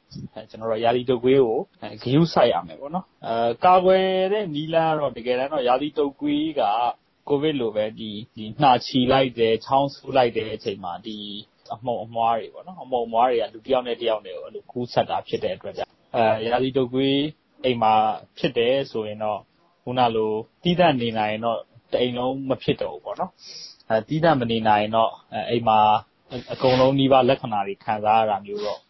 [0.50, 1.58] ကျွန်တော်တို့ရာသီတုပ်ကွေးကို
[2.02, 6.62] ဂရုစိုက်ရမယ်ပေါ့နော်အဲကာကွယ်တဲ့နီးလန်းတော့တကယ်တမ်းတော့ရာသီတုပ်ကွေးက
[7.28, 11.16] ကိုဗစ်လိုပဲဒီဒီနှာချီလိုက်တယ်ချောင်းဆိုးလိုက်တဲ့အချိန်မှာဒီ
[11.74, 17.18] အမှုံအမွားတွေပေါ့နော်အမှုံအမွားတွေကလူတစ်ယောက်နဲ့တစ်ယောက်နဲ့အဲ့လိုကူးဆက်တာဖြစ်တဲ့အတွက်ကြောင့်အဲရာသီတုပ်ကွေး
[17.64, 17.94] အိမ်မှာ
[18.38, 19.40] ဖြစ်တယ်ဆိုရင်တော့
[19.84, 20.32] ခုနလို
[20.62, 21.58] တီးတန့်နေနိုင်ရင်တော့
[21.92, 23.30] တအိမ်လုံးမဖြစ်တော့ဘူးပေါ့နော်
[23.90, 25.12] အဲတီးတန့်မနေနိုင်ရင်တော့
[25.50, 25.78] အိမ်မှာ
[26.52, 28.80] အကုန်လုံးနှီးပါလက္ခဏာတွေခံစားရတာမျိုးတော့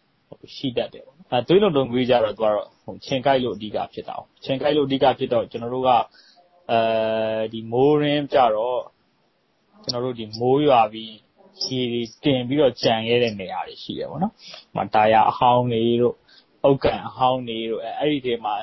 [0.55, 5.89] ရှိတတ်တယ်ပေါ့နော်အဲသွေးလွန်တုံကွေးကြတော့သူကတော့ဟိုချင်းကိုက်လို့အဓိကဖြစ်တာ။ချင်းကိုက်လို့အဓိကဖြစ်တော့ကျွန်တော်တို့က
[6.71, 6.79] အဲ
[7.53, 8.81] ဒီမိုးရင်းကြတော့
[9.83, 11.13] ကျွန်တော်တို့ဒီမိုးရွာပြီး
[11.63, 14.33] ခြေတွေတင်ပြီးတော့ကြံခဲ့တဲ့နေရာတွေရှိတယ်ပေါ့နော်။
[14.75, 16.15] ဟိုတာယာအဟောင်းတွေတို့
[16.63, 18.53] အုတ်ကန်အဟောင်းတွေတို့အဲအဲ့ဒီတွေမှာ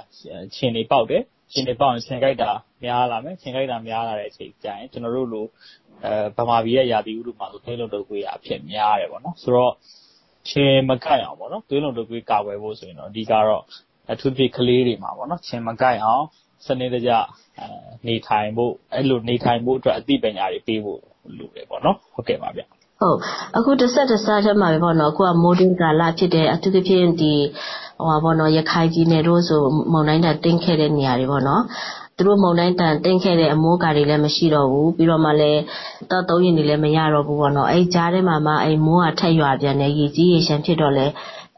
[0.57, 2.51] ခြင်တွေပေါက်တယ်။ခြင်တွေပေါက်ရင်ခြင်ကိုက်တာ
[2.85, 5.47] များလာမယ်။ခြင်ကိုက်တာများလာတဲ့အချိန်ကျရင်ကျွန်တော်တို့လို
[6.05, 9.73] အဲဗမာပြည်ရဲ့ရာသီဥတုမှာဆိုသွေးလွန်တုပ်ကွေးအဖြစ်များတယ်ပေါ့နော်။ဆိုတော့
[10.51, 13.63] ခြင်မကိုက်အောင်ပေါ့နော်သွေးလွန်တုပ်ကွေးကာကွယ်ဖို့ဆိုရင်တော့အဓိကတော့
[14.13, 16.25] အထူးသဖြင့်ကလေးတွေမှာပေါ့နော်ခြင်မကိုက်အောင်
[16.67, 17.11] စနစ်တကျ
[18.07, 21.01] နေထိုင်ဖို့အဲ့လိုနေထိုင်ဖို့အတွက်အသိပညာတွေပေးဖို့
[21.39, 22.63] လိုတယ်ပေါ့နော်ဟုတ်ကဲ့ပါဗျ
[23.01, 23.19] ဟုတ်
[23.57, 27.33] အခုတစ်ဆက်တစ်ဆက်ထဲမှာပဲပေါ့နော်အခုကမိုးတွင်းကာလဖြစ်တယ်အထူးသဖြင့်ဒီ
[27.99, 29.61] ဟိုပါပေါ့နော်ရခိုင်ပြည်နယ်တို့ဆို
[29.93, 31.63] မုန်တိုင်းတတင်းခဲ့တဲ့နေရာတွေပေါ့နော်
[32.19, 35.61] သူတို့မုန်တိုင်းတန်တင်းခဲ့တဲ့အမိုးကာတွေလည်းမရှိတော့ဘူးပြီးတော့မှလည်း
[36.11, 41.07] တောက်သုံးရင်တွေလည်းမရတော့ဘူးပေါ့နော်အဲကြားထဲမှာမှအဲမိုးကထက်ရွာပြန်နေရေကြီးရေရှမ်းဖြစ်တော့လဲ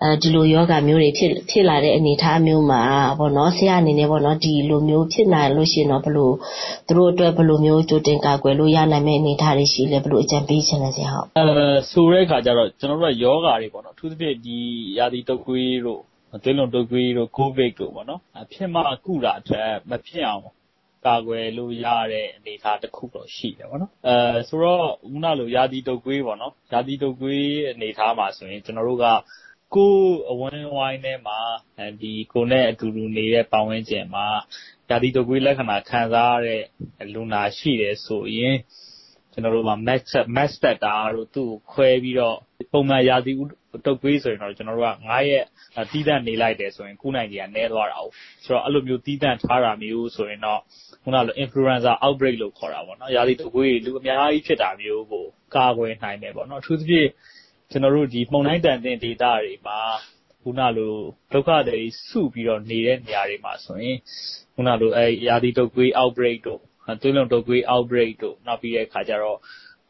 [0.02, 2.82] အဲဒီလိုယောဂမျိုးတွေဖြစ်ဖြစ်လာတဲ့အနေအထားမျိုးမှာ
[3.18, 6.34] ပေါ့နော်ဆရာအနေနဲ့ပေါ့နော်ဒီလိုမျိုးဖြစ်နိုင်လို့ရှိရင်တော့ဘလို့
[6.86, 11.46] သူတို့အတွက်ဘလို့မျိုးကြိုတင်ကာကွယ်လို့ရနိုင်မယ့်အနေအထားတွေရှိလဲဘလို့အကြံပေးချင်လဲဆရာဟုတ်အဲ
[11.90, 14.58] ဆိုတဲ့အခါကျတော့ကျွန်တော်တို့ကယောဂါတွေပေါ့နော်အထူးသဖြင့်ဒီ
[14.98, 16.00] ရာသီတုပ်ကွေးတို့
[16.42, 18.20] သွေးလွန်တုပ်ကွေးတို့ကိုဗစ်တို့ပေါ့နော်
[18.52, 20.42] ဖြစ်မှကုတာအတွက်မဖြစ်အောင်
[21.06, 29.06] ကာကွယ်လို့ရတဲ့အနေအထားတစ်ခုတော့ရှိတယ်ပေါ့နော်အဲဆိုတော့ခုနလိုရာသီတုပ်ကွေးပေါ့နော်ရာသီတုပ်ကွေးအနေအထားမှာဆိုရင်ကျွန်တော်တို့က
[29.74, 31.38] ကိုယ့်အဝန်းအဝိုင်းထဲမှာ
[31.78, 34.26] ကိုယ်နဲ့အတူတူနေတဲ့ပတ်ဝန်းကျင်မှာ
[34.90, 36.62] ရာသီတုပ်ကွေးလက္ခဏာခံစားရတဲ့
[37.12, 38.56] လူနာရှိတယ်ဆိုရင်
[39.38, 39.76] ကျနော်တို့မှာ
[40.36, 42.36] Mass Factor တို့သူ့ကိုခွဲပြီးတော့
[42.72, 43.32] ပုံမှန်ရာသီ
[43.86, 45.44] တုပ်ကွေးဆိုရင်တော့ကျနော်တို့က၅ရက်
[45.92, 48.10] သီးသန့်နေလိုက်တယ်ဆိုရင်ကုနိုင်ခြေကနည်းသွားတာကိုး။
[48.44, 50.60] ဆိုတော့အဲလိုမျိုးသီးသန့်ထားတာမျိုးဆိုရင်တော့
[51.02, 55.24] ခုနလို Influenza Outbreak လို့ခေါ်တာပေါ့နော်။ရာသီတုပ်ကွေးတွေလူအများကြီးဖြစ်တာမျိုးကို
[55.56, 57.08] ကာကွယ်နိုင်တယ်ပေါ့နော်။အထူးသဖြင့်
[57.70, 59.80] ကျွန်တော်တို့ဒီမုန်တိုင်းတန်တဲ့ဒေသတွေမှာ
[60.42, 60.94] ခုနလို
[61.32, 63.96] ဒုက္ခတွေစုပြီးတော့နေတဲ့နေရာတွေမှာဆိုရင်
[64.54, 66.60] ခုနလိုအဲရာသီတုပ်ကွေး outbreak တို့
[67.00, 69.38] သွေးလွန်တုပ်ကွေး outbreak တို့နောက်ပြီးတဲ့အခါကျတော့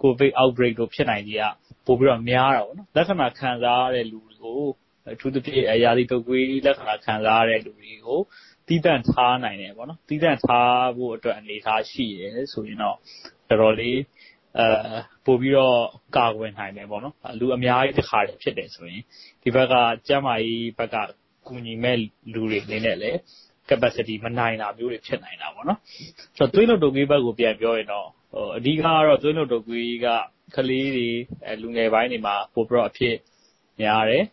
[0.02, 1.44] covid outbreak တို့ဖြစ်နိုင်ကြီးက
[1.86, 4.62] ပို့ပြီးတော့များတာပေါ့နော်လက္ခဏာခံစားရတဲ့လူတွေကို
[5.12, 8.20] အထူးသဖြင့်ရာသီတုပ်ကွေးလက္ခဏာခံစားရတဲ့လူတွေကို
[8.68, 12.96] တည်တံ့ထားနိုင်တယ်ပေါ့နော်တည်တံ့ထားဖို့အတွက်အနေအထားရှိတယ်ဆိုရင်တော့
[13.48, 13.98] တော်တော်လေး
[14.58, 14.68] အဲ
[15.24, 15.78] ပိုပြီးတော့
[16.16, 19.02] ကာကွယ်နိုင်တယ်ပေါ့နော်လူအများကြီးတခါတည်းဖြစ်တယ်ဆိုရင်
[19.42, 19.74] ဒီဘက်က
[20.06, 20.96] ကျန်းမာရေးဘက်က
[21.46, 21.98] ကူညီမဲ့
[22.32, 23.18] လူတွေအနေနဲ့လည်း
[23.70, 25.78] capacity မနိုင်တာမျိုးတွေဖြစ်နိုင်တာပေါ့နော်
[26.36, 30.06] ဆိုတော့သွေးလွန်တုပ်ကွေးဘက်ကိုပြန်ပြောရင်တော့ဟိုအဓိကကတော့သွေးလွန်တုပ်ကွေးက
[30.56, 31.08] ကလေးတွေ
[31.62, 33.16] လူငယ်ပိုင်းတွေမှာပိုပြီးတော့အဖြစ်
[33.80, 34.24] များတယ်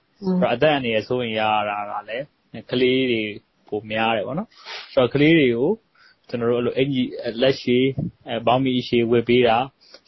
[0.53, 2.25] အသက်အန္တရာယ်စိုးရိမ်ရတာကလည်း
[2.71, 3.21] ကလေးတွေ
[3.67, 4.49] ပိုများတယ်ပေါ့နော်
[4.93, 5.69] ဆိုတော့ကလေးတွေကို
[6.29, 7.09] ကျွန်တော်တို့အဲ့လိုအင်ကြီး
[7.41, 7.77] လက်ရှိ
[8.27, 9.57] အဲဘောင်းမီရှည်ဝတ်ပေးတာ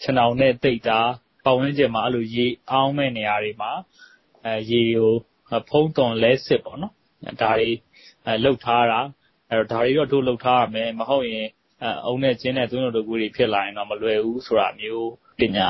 [0.01, 0.99] ခြံထောင်နဲ့သိပ်တာ
[1.45, 3.71] ပတ်ဝန်းကျင်မှာအဲ့လိုရေအောင်းမဲ့နေရာတွေမှာ
[4.45, 5.13] အဲရေကို
[5.69, 6.93] ဖုံးသွန်လဲစစ်ပေါ့နော်
[7.41, 7.69] ဒါတွေ
[8.25, 8.99] အဲလှုပ်ထားတာ
[9.51, 11.47] အဲ့တော့ဒါတွေတော့တို့လှုပ်ထားရမယ်မဟုတ်ရင်
[12.05, 15.67] အုံနဲ့ကျင်းတဲ့သွင်းတော်တို့ကိုတွေဖြစ်လာရင်တော့မလွယ်ဘူးဆိုတာမျိုးပညာ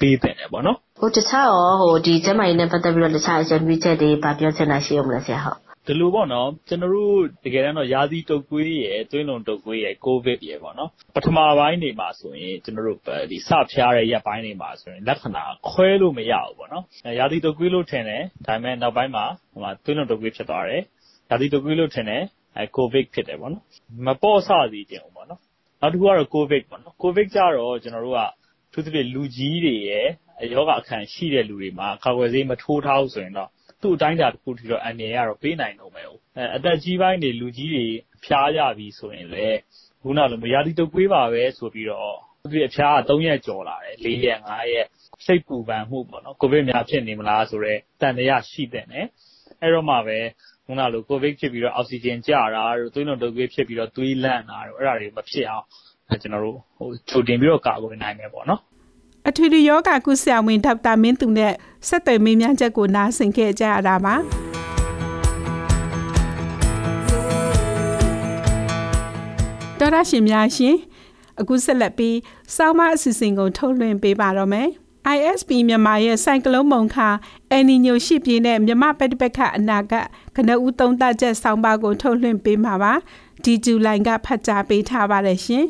[0.00, 12.98] ပေးတယ်ပေါ့နော်ဟိုတခြားရောဟိုဒီကျမကြီးနဲ့ပတ်သက်ပြီးတော့တခြားအကြံပြုချက်တွေဗာပြောချင်တာရှိအောင်မလားဆရာဟုတ်ဒီလိုပေါ့နော်ကျွန်တော်တို့တကယ်တမ်းတော့ရာသီတုပ်ကွေးရယ်သွေးလွန်တုပ်ကွေးရယ်ကိုဗစ်ရယ်ပေါ့နော်ပထမပိုင်းတွေမှာဆိုရင်ကျွန်တော်တို့
[13.30, 16.84] ဒီစဖျားတဲ့ရက်ပိုင်းတွေမှာဆိုရင်လက္ခဏာခွဲလို့မရဘူးပေါ့နော်
[17.18, 20.82] ရာသီတုပ်ကွေးလို့ထင်တယ်ဒါပေမဲ့နောက်ပိုင်းမှာဟိုမှာသွေးလွန်တုပ်ကွေးဖြစ်သွားတယ်
[21.30, 22.22] ရာသီတုပ်ကွေးလို့ထင်တယ်
[22.56, 23.64] အဲကိုဗစ်ဖြစ်တယ်ပေါ့နော်
[24.06, 25.40] မပေါ့ဆစီခြင်းပေါ့နော်
[25.80, 28.20] နောက်တစ်ခုကတော့ကိုဗစ်ပေါ့နော်ကိုဗစ်ကြတော့ကျွန်တော်တို့က
[28.72, 30.08] သူသဖြင့်လူကြီးတွေရယ်
[30.52, 33.48] ယောဂအခန့်ရှိတဲ့လူတွေမှာကာကွယ်ဆေးမထိုးထားဘူးဆိုရင်တော့
[33.80, 36.02] သူ့အတိုင်းအတာတစ်ခုထိတော့အန္တရာယ်ကတော့ပေးနိုင်တုန်းပဲ။
[36.56, 37.86] အသက်ကြီးပိုင်းတွေလူကြီးတွေ
[38.24, 39.58] ဖျားကြပြီဆိုရင်လည်း
[40.02, 44.86] ခုနလိုရာသီတုပ်ကွေးပါပဲဆိုပြီးတော့အဖျားက၃ရက်ကျော်လာတယ်၄ရက်၅ရက်
[45.26, 49.04] စိတ်ပူပန်မှုပေါ့နော်ကိုဗစ်များဖြစ်နေမလားဆိုတော့တန်တရားရှိတဲ့နဲ့
[49.60, 50.18] အဲ့တော့မှပဲ
[50.70, 55.64] ခုနလိုကိုဗစ်ဖြစ်ပြီးတော့အောက်ဆီဂျင်ကျတာတို့သွေးလွန်တုပ်ကွေးဖြစ်ပြီးတော့သွေးလန့်တာတို့အဲ့ဒါတွေမဖြစ်အောင်
[56.22, 58.60] ကျွန်တော်တို့ဟိုချုပ်တင်ပြီးတော့ကာကွယ်နိုင်မယ်ပေါ့နော်
[59.28, 61.52] အထွေထွေယောဂကုဆရာဝန်ဒေါက်တာမင်းသူနဲ့
[61.88, 64.14] ဆက်သွယ်မေးမြန်းချက်ကိုနားဆင်ခဲ့ကြရတာပါ
[69.78, 70.76] တော်ရရှင်များရှင်
[71.40, 72.16] အခုဆက်လက်ပြီး
[72.56, 74.68] စောင်းမအစီအစဉ်ကိုထုတ်လွှင့်ပေးပါတော့မယ်
[75.16, 77.08] ISP မြန်မာရဲ့စိုက်ကလုန်းမုံခါ
[77.50, 79.92] အန်နီညိုရှိပြင်းတဲ့မြမပက်တပက်ခအနာက
[80.36, 82.92] ကနဦးသုံးသက်ချက်ဆောင်းပါးကိုထုတ်လွှင့်ပေးမှာပါ
[83.44, 85.66] ဒီဂျူလိုင်ကဖတ်ကြားပေးထားပါတယ်ရှင်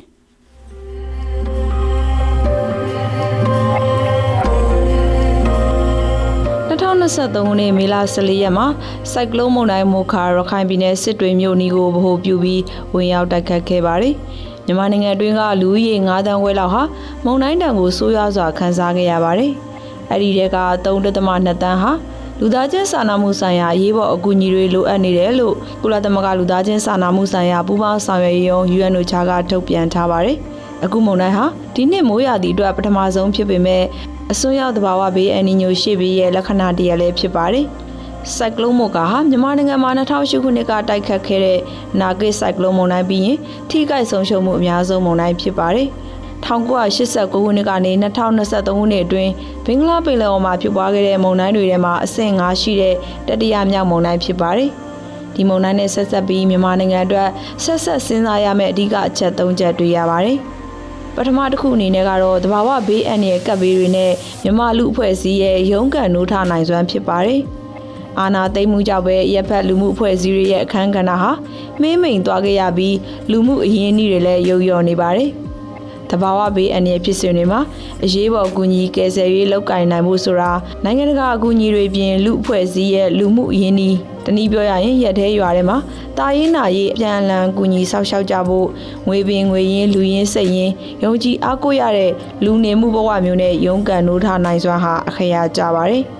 [6.69, 8.67] 2023ခုနှစ်မေလ14ရက်မှာ
[9.12, 12.62] စိုက်ကလုန်းမုန်တိုင်းမိုခါရခိုင်ပြည်နယ်စစ်တွေမြို့နီကိုဗဟိုပြုပြီး
[12.95, 14.14] ဝင်ရောက်တိုက်ခတ်ခဲ့ပါတယ်။
[14.67, 16.83] မြန်မာနိုင်ငံအတွင်းကလူဦးရေ9တန်းခွဲလောက်ဟာ
[17.25, 19.53] မုန်တိုင်းတံကိုဆိုးရွားစွာခံစားခဲ့ရပါတယ်။
[20.11, 21.92] အဲ့ဒီတဲက3.2တန်းဟာ
[22.40, 30.37] လူသားချင်းစာနာမှုဆိုင်ရာအရေးပေါ်အကူအညီတွေလိုအပ်နေတယ်လို့ကုလသမဂ္ဂလူသားချင်းစာနာမှုဆိုင်ရာပူးပေါင်းဆောင်ရွက်ရေးရုံး UNOCHA ကထုတ်ပြန်ထားပါတယ်။
[30.85, 33.85] အခုမုန်တိုင်းဟာဒီနှစ်မိုးရာသီအတွက်ပထမဆုံးဖြစ်ပေမဲ့
[34.33, 37.66] အစွန်းရောက်သဘာဝဘေးအန်နီညိုရှိပြီးရဲ့လက္ခဏာတရလည်းဖြစ်ပါတယ်။
[38.37, 41.59] စိုက်ကလုန်းမိုကာဟာမြန်မာနိုင်ငံမှာ2008ခုနှစ်ကတိုက်ခတ်ခဲ့တဲ့
[42.01, 43.38] နာဂစ်စိုက်ကလုန်းမုန်တိုင်းပြီးရင်
[43.71, 45.88] ထိခိုက်ဆုံးရှုံးမှုအများဆုံးမုန်တိုင်းဖြစ်ပါတယ်။
[46.44, 49.33] 1989ခုနှစ်ကနေ2023ခုနှစ်အတွင်း
[49.64, 52.94] ဘင်္ဂလားပင်လယ်အော်မှာဖြစ်ပွားခဲ့တဲ့မုန်တိုင်းတွေထဲမှာအဆင့်5ရှိတဲ့
[53.29, 54.70] တတိယမြောက်မုန်တိုင်းဖြစ်ပါတယ်။
[55.35, 57.29] ဒီမုန်တိုင်းနဲ့ဆက်ဆက်ပြီးမြန်မာနိုင်ငံအတွက်
[57.64, 60.38] ဆက်ဆက်စဉ်းစားရမယ့်အဓိကအချက်၃ချက်တွေ့ရပါတယ်။
[61.16, 64.12] ပထမတစ်ခုအနေနဲ့ကတော့တဘာဝဘေးအန္တရာယ်ကပ်ဘေးတွေနဲ့
[64.44, 67.40] မြမလူအဖွဲ့အစည်းရဲ့ရုန်းကန်နိုးထနိုင်စွမ်းဖြစ်ပါတယ်။
[68.20, 71.31] အာနာသိမ့်မှုကြောင့်ပဲရပ်ဖက်လူမှုအဖွဲ့အစည်းတွေရဲ့အခန်းကဏ္ဍဟာ
[71.81, 72.96] မင်းမိန်သွားခဲ့ရပြီး
[73.31, 75.31] လူမှုအရင်းအနှီးတွေလည်းရုပ်ရော်နေပါတယ်။
[76.11, 77.61] တဘာဝဘေးအန္တရာယ်ဖြစ်စဉ်တွေမှာ
[78.05, 80.53] အရေးပေါ်အကူအညီကယ်ဆယ်ရေးလုပ်ကိုင်နိုင်မှုဆိုတာ
[80.85, 85.77] နိုင်ငံတကာအကူအညီတွေပြင်လူအဖွဲ့အစည်းရဲ့လူမှုအရင်းအနှီးတနည်းပြောရရင်ရက်သေးရွာထဲမှာ
[86.18, 88.66] တာရင်နာရေးအပြန်အလှန်ကူညီဆောက်ရှောက်ကြဖို့
[89.07, 92.12] ငွေပင်ငွေရင်းလူရင်းစိတ်ရင်းယုံကြည်အားကိုးရတဲ့
[92.44, 96.17] လူနေမှုဘဝမျိုးနဲ့ရုန်းကန်နိုးထနိုင်စွမ်းဟာအခရာကြပါတယ်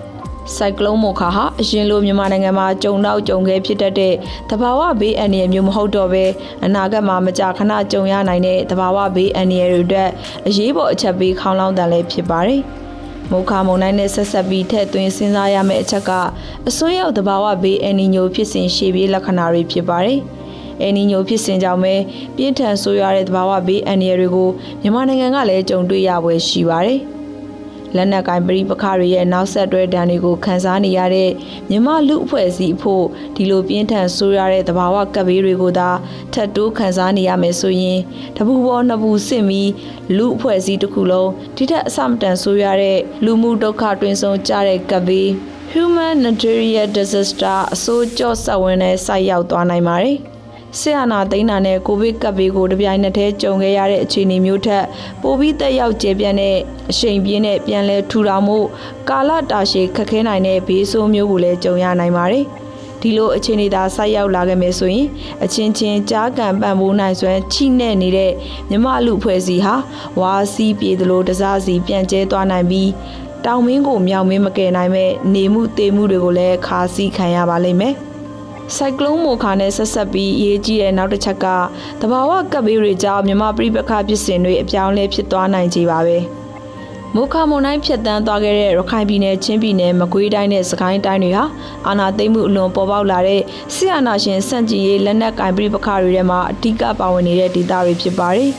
[0.57, 4.15] ဆိုင်ကလုန်းမိုခါဟာအရင်လိုမြန်မာနိုင်ငံမှာကြုံတော့ကြုံခဲ့ဖြစ်တတ်တဲ့
[4.51, 6.25] တဘာဝဘေးအန္တရာယ်မျိုးမဟုတ်တော့ဘဲ
[6.65, 10.11] အနာဂတ်မှာမကြာခဏကြုံရနိုင်တဲ့တဘာဝဘေးအန္တရာယ်တွေအတွက်
[10.47, 12.63] အရေးပေါ်အချက်ပေးခေါင်းလောင်းတန်လည်းဖြစ်ပါတယ်။
[13.31, 16.11] မုခမုံတိုင်းနဲ့ဆက်ဆက်ပြီးထည့်သွင်းစဉ်းစားရမယ့်အချက်က
[16.69, 20.19] အစွန်းရောက်သဘာဝဘေးအန်နီညိုဖြစ်စဉ်ရှေ့ပြေးလက္ခဏာတွေဖြစ်ပါတယ်။
[20.83, 21.95] အန်နီညိုဖြစ်စဉ်ကြောင့်ပဲ
[22.37, 24.49] ပြင်းထန်ဆိုးရွားတဲ့သဘာဝဘေးအန္တရာယ်တွေကို
[24.83, 27.01] မြန်မာနိုင်ငံကလည်းကြုံတွေ့ရပွဲရှိပါတယ်။
[27.97, 31.31] လက်နက်ကင်ပရိပခတွေရဲ့နောက်ဆက်တွဲဒဏ်တွေကိုခံစားနေရတဲ့
[31.71, 33.05] မြမလူအဖွဲ့အစည်းဖို့
[33.37, 35.91] ဒီလိုပြင်းထန်ဆိုးရတဲ့သဘာဝကပ်ဘေးတွေကိုသာ
[36.33, 38.01] ထပ်တိုးခံစားနေရမယ်ဆိုရင်
[38.37, 39.71] တပူပေါ်နှစ်ပူစစ်ပြီး
[40.17, 45.29] လူအဖွဲ့အစည်းတစ်ခုလုံးဒီထက်အဆမတန်ဆိုးရတဲ့လူမှုဒုက္ခတွင်ဆုံးကြတဲ့ကပ်ဘေး
[45.73, 50.19] humanitarian disaster အစိုးကြော့ဆက်ဝင်တဲ့ဆိုက်ရောက်သွားနိုင်ပါတယ်။
[50.77, 54.85] ဆရာနာသိန်းနာနဲ့ကိုဗစ်ကပ်ဘေးကိုတပြိုင်နက်တည်းကြုံခဲ့ရတဲ့အခြေအနေမျိုးထက်
[55.23, 56.57] ပိုပြီးတက်ရောက်ကျေပြန့်တဲ့
[56.91, 58.59] အရှိန်ပြင်းတဲ့ပြန်လဲထူထောင်မှု
[59.09, 62.45] ကာလတာရှည်ခက်ခဲနိုင်တဲ့ဘေးဆိုးမျိုးကိုလည်းကြုံရနိုင်ပါတယ်။
[63.01, 65.07] ဒီလိုအခြေအနေသာဆိုက်ရောက်လာခဲ့မယ်ဆိုရင်
[65.45, 68.33] အချင်းချင်းကြားကန်ပံ့ပိုးနိုင်စွမ်းချိနဲ့နေတဲ့
[68.71, 69.75] မြမလူဖွဲ့စီဟာ
[70.21, 72.91] ဝါစီးပြေသလိုတစားစီပြန့်ကျဲသွားနိုင်ပြီး
[73.45, 77.95] တောင်မင်းကိုမြောင်မင်းမကယ်နိုင်မဲ့နေမှုတေမှုတွေကိုလည်းခါစီခံရပါလိမ့်မယ်။
[78.77, 81.47] ဆိုင်ကလုန်းမိုခါနဲ့ဆက်ဆက်ပြီးရေးကြီးတဲ့နောက်တစ်ချက်က
[82.01, 86.19] တဘာဝကပ်ဘေးတွေကြောင့်မြမပြိပခဖြစ်စဉ်တွေအပြောင်းလဲဖြစ်သွားနိုင်ကြပါပဲ
[87.15, 91.45] မိုခါမွန်တိုင်းဖြတ်တန်းသွားခဲ့တဲ့ရခိုင်ပြည်နယ်ချင်းပြည်နယ်မကွေးတိုင်းနဲ့စကိုင်းတိုင်းတွေဟာ
[91.87, 93.41] အာဏာသိမ်းမှုအလွန်ပေါ်ပေါက်လာတဲ့
[93.75, 98.51] ဆီယနာရှင်စန့်ကျင်ရေးလက်နက်ကင်ပြိပခတွေထဲမှာအဓိကပါဝင်နေတဲ့ဒေသတွေဖြစ်ပါတယ်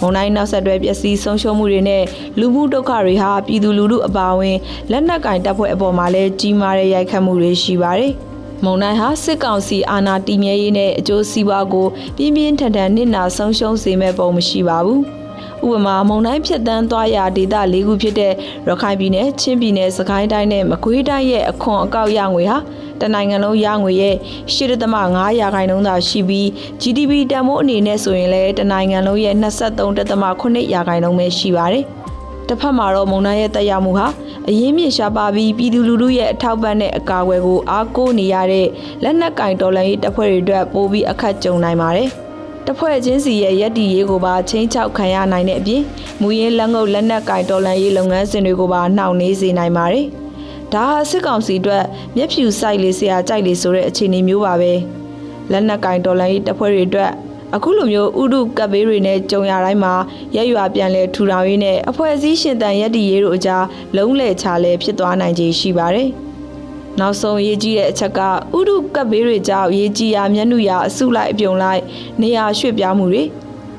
[0.00, 2.02] မုံတိုင်းနောက်ဆက်တွဲပျက်စီးဆုံးရှုံးမှုတွေနဲ့
[2.38, 4.56] လူမှုဒုက္ခတွေဟာပြည်သူလူထုအပါအဝင်
[4.90, 8.14] လက်နက်ကင်တပ်ဖွဲ့အပေါ်မှာလည်းကြီးမားတဲ့ရိုက်ခတ်မှုတွေရှိပါတယ်။
[8.64, 15.00] မုံနိုင်ဟာစစ်ကောင်စီအာဏာတည်မြဲရေးနဲ့အကျိုးစီးပွားကိုပြင်းပြင်းထန်ထန်နစ်နာဆုံးရှုံးစေမဲ့ပုံမရှိပါဘူး။
[15.66, 18.32] ဥပမာမုံတိုင်းဖြစ်တန်းသွားရာဒေသ၄ခုဖြစ်တဲ့
[18.68, 22.58] ရခိုင်ပြည်နယ်ချင်းပြည်နယ်စကိုင်းတိုင်းနဲ့မကွေးတိုင်းရဲ့အခွန်အကောက်ရငွေဟာ
[23.00, 24.16] တနိုင်ငံလုံးရငွေရဲ့
[24.54, 26.46] 8.5ရာခိုင်နှုန်းသာရှိပြီး
[26.82, 31.86] GDP တန်ဖိုးအနေနဲ့ဆိုရင်လည်းတနိုင်ငံလုံးရဲ့23.8ရာခိုင်နှုန်းပဲရှိပါတယ်။
[32.50, 34.06] တစ်ဖက်မှာတော့မုံနှမ်းရဲ့တက်ရောက်မှုဟာ
[34.48, 38.66] အရင်းမြစ်ရှားပါပြီးပြည်သူလူထုရဲ့အထောက်ပံ့တဲ့အကာအကွယ်ကိုအားကိုးနေရတဲ့
[39.02, 42.08] လက်နက်ကင်တော်လှန်ရေးတပ်ဖွဲ့တွေအတွက်ပိုပြီးအခက်ကြုံနိုင်ပါတယ်။
[42.66, 45.82] တပ်ဖွဲ့ချင်းစီရဲ့ရက်တီရေးကိုပါချင်းချောက်ခံရနိုင်တဲ့အပြင်
[46.20, 50.06] မူရင်းလက်ငုပ်လက်နက်ကင်တော်လှန်ရေးလုပ်ငန်းစဉ်တွေကိုပါနှောင့်နှေးစေနိုင်ပါတယ်။
[50.72, 51.84] ဒါဟာစစ်ကောင်စီအတွက်
[52.16, 54.72] မျက်ဖြူဆိုင်လေးစရာကြိုက်လေဆိုတဲ့အခြေအနေမျိုးပါပဲ။
[55.50, 57.12] လက်နက်ကင်တော်လှန်ရေးတပ်ဖွဲ့တွေအတွက်
[57.56, 59.94] အခုလိုမျိုးဥဒုကပ်ဘေးတွေနဲ့ကြုံရတိုင်းမှာ
[60.36, 63.64] ရက်ရွာပြန်လဲထူထောင်ရေးနဲ့အဖွဲ့အစည်းရှင်တန်ရက်တီရေးတို့အကြား
[63.96, 66.08] လုံးလဲချလဲဖြစ်သွားနိုင်ခြေရှိပါတယ်။
[67.00, 68.20] နောက်ဆုံးရေးကြီးတဲ့အချက်က
[68.58, 71.82] ဥဒုကပ်ဘေးတွေကြောင့်ရေးကြီးရာမျက်နှာရာအစုလိုက်အပြုံလိုက်
[72.22, 73.22] နေရာရွှေ့ပြောင်းမှုတွေ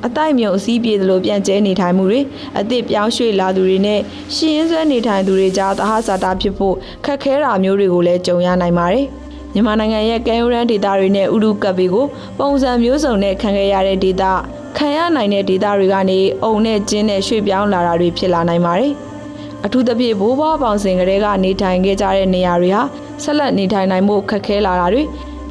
[0.06, 2.20] အတိုက်မြုံအစည်းပြေသလိုပြန့်ကျဲနေထိုင်မှုတွေ
[2.60, 4.00] အသည့်ပြောင်းရွှေ့လာသူတွေနဲ့
[4.36, 9.08] ရှင်ရင်းဆွဲနေထိုင်သူတွေကြားသဟဇာတာဖြစ်ဖို့ခက်ခဲတာမျိုးတွေကိုလည်းကြုံရနိုင်ပါတယ်။
[9.54, 12.06] မြန်မာနိုင်ငံရဲ့ကဲယူရန်ဒေတာတွေနဲ့ဥရုကပ်ဘေးကို
[12.40, 14.32] ပုံစံမျိုးစုံနဲ့ခံခဲ့ရတဲ့ဒေတာ
[14.78, 18.94] ခံရနိုင်တဲ့ဒေတာတွေကနေအုံနဲ့ကျင်းနဲ့ရွှေ့ပြောင်းလာတာတွေဖြစ်လာနိုင်ပါတယ်။
[19.64, 22.82] အအထူးသဖြင့်ဘိုးဘွားပေါင်စင်ကလေးကနေထိုင်ခဲ့ကြတဲ့နေရာတွေဟာ
[23.24, 25.04] ဆက်လက်နေထိုင်နိုင်မှုခက်ခဲလာတာတွေ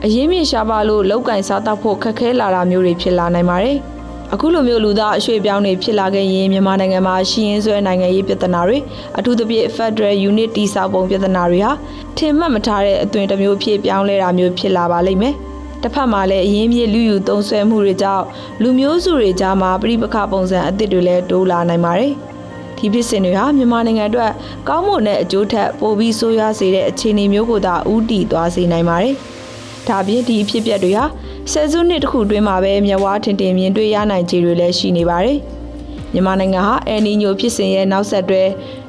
[0.05, 3.77] အရင်းမြစ်ရှားပါလို့လောက်ကင်စားတောက်ဖို့ခက်ခဲလာတာမျိုးတွေဖြစ်လာနိုင်ပါတယ်။
[4.35, 8.79] အခုလိုမျိုးလူသားအရွှေ့ပြောင်းတွေဖြစ်လာခဲ့ရင်မြန်မာနိုင်ငံမှာရှင်းရင်းဆွဲနိုင်ငံရေးပြဿနာတွေ
[9.19, 11.73] အထူးသဖြင့် Federal Unit တိစောက်ပုံပြဿနာတွေဟာ
[12.17, 15.35] ထင်မှတ်မထားတဲ့အသွင်တစ်မျိုးဖြစ်ပြောင်းလဲတာမျိုးဖြစ်လာပါလိမ့်မယ်။
[15.83, 18.25] တစ်ဖက်မှာလည်းအရင်းမြစ်လူယူသုံးဆွဲမှုတွေကြောင့်
[18.63, 22.13] လူမျိုးစုတွေကြားမှာပြိပခပုံစံအသစ်တွေလည်းတိုးလာနိုင်ပါတယ်။
[22.79, 24.33] ဒီဖြစ်စဉ်တွေဟာမြန်မာနိုင်ငံအတွက်
[24.69, 29.15] ကောင်းမွန်တဲ့အကျိုးထက်ပိုပြီးဆိုးရွားစေတဲ့အခြေအနေမျိုးကိုသာဦးတည်သွားစေနိုင်ပါတယ်။
[29.89, 31.05] ဒါပြင်ဒီအဖြစ်အပျက်တွေဟာ
[31.55, 35.39] ဆယ်စုနှစ်တစ်ခုတွင်းမှာပဲမြဝါထင်တင်မြင်တွေ့ရနိုင်ခြေတွေလည်းရှိနေပါတယ်။
[36.13, 38.43] မြန်မာနိုင်ငံဟာအယ်နီညိုဖြစ်စဉ်ရဲ့နောက်ဆက်တွဲ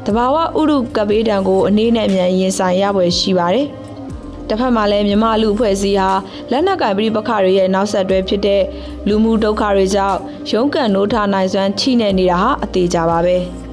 [0.05, 3.67] တဘာဝဥရုကပေးတံကိုအနေနဲ့အမြန်ရင်ဆိုင်ရပွဲရှိပါတယ်။
[4.47, 6.09] တစ်ဖက်မှာလည်းမြမလူအဖွဲ့အစည်းဟာ
[6.51, 8.63] လက်နက်ကင်ပြည်ပခတွေရဲ့နောက်ဆက်တွဲဖြစ်တဲ့
[9.07, 10.19] လူမှုဒုက္ခတွေကြောင့်
[10.51, 13.39] ရုန်းကန်နိုးထနိုင်စွမ်းချိနေနေတာဟာအသေးကြပါပဲ။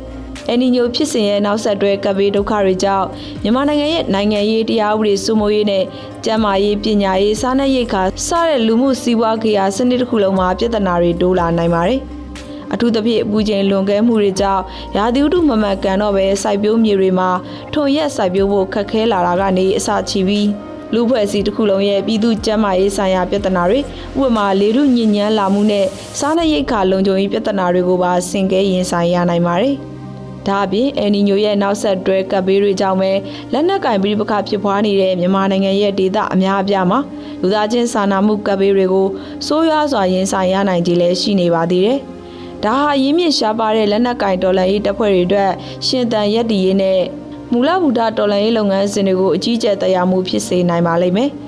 [0.50, 3.06] အန်နီညိုဖြစ်စဉ်ရဲ့နောက်ဆက်တွဲကပ်ဘေးဒုက္ခတွေကြောင့်
[3.42, 5.84] မြန်မာနိုင်ငံရဲ့နိုင်ငံရေးတရားဥပဒေစိုးမိုးရေးနဲ့
[6.24, 12.00] ကျန်းမာရေးပညာရေးစားနပ်ရိက္ခာစတဲ့လူမှုစီးပွားခေယာစနစ်တစ်ခုလုံးမှာပြဿနာတွေတိုးလာနိုင်ပါတယ်။
[12.72, 14.62] အထူးသဖြင့်အပူချိန်လွန်ကဲမှုတွေကြောင့်
[14.96, 17.30] ရာသီဥတုမမှန်ကန်တော့ပဲစိုက်ပျိုးမြေတွေမှာ
[17.74, 20.48] ထုံရက်စိုက်ပျိုးဖို့ခက်ခဲလာတာကနေအစချီပြီး
[20.94, 23.82] လူဖွဲ့စည်းတစ်ခုလုံးရဲ့ပြည်သူ့ကျန်းမာရေးဆိုင်ရာပြဿနာတွေဥ
[24.20, 25.86] ပမာလေထုညဉ့်ညမ်းလာမှုနဲ့
[26.18, 29.76] စားနပ်ရိက္ခာလုံခြုံရေးပြဿနာတွေကိုပါဆင်ကဲရင်ဆိုင်ရနိုင်ပါတယ်။
[30.46, 33.10] ဒါအပြင်အယ်နီညိုရဲ့နောက်ဆက်တွဲကပ်ဘေးတွေကြောင့်ပဲ
[33.52, 36.98] လက်နက်ကင်ပြည်ပခဖြစ်ပွားနေတဲ့မြန်မာနိုင်ငံရဲ့ဒေသအများအပြားမှာ
[37.40, 39.06] လူသားချင်းစာနာမှုကပ်ဘေးတွေကို
[39.46, 41.98] စိုးရွားစွာရင်ဆိုင်ရနိုင်ကြလည်းရှိနေပါသေးတယ်။
[42.64, 45.50] ဒါဟာရင်းမြစ်ရှားပါတဲ့လက်နက်ကင်ဒေါ်လာရေးတပ်ဖွဲ့တွေအတွက်
[45.86, 47.00] ရှင်တန်ရက်တီရေးနဲ့
[47.52, 51.30] မူလဗုဒ္ဓတော်လှန်ရေးလုပ်ငန်းစဉ်တွေကိုအကြီးကျယ်တရားမှုဖြစ်စေနိုင်ပါလိမ့်မယ်။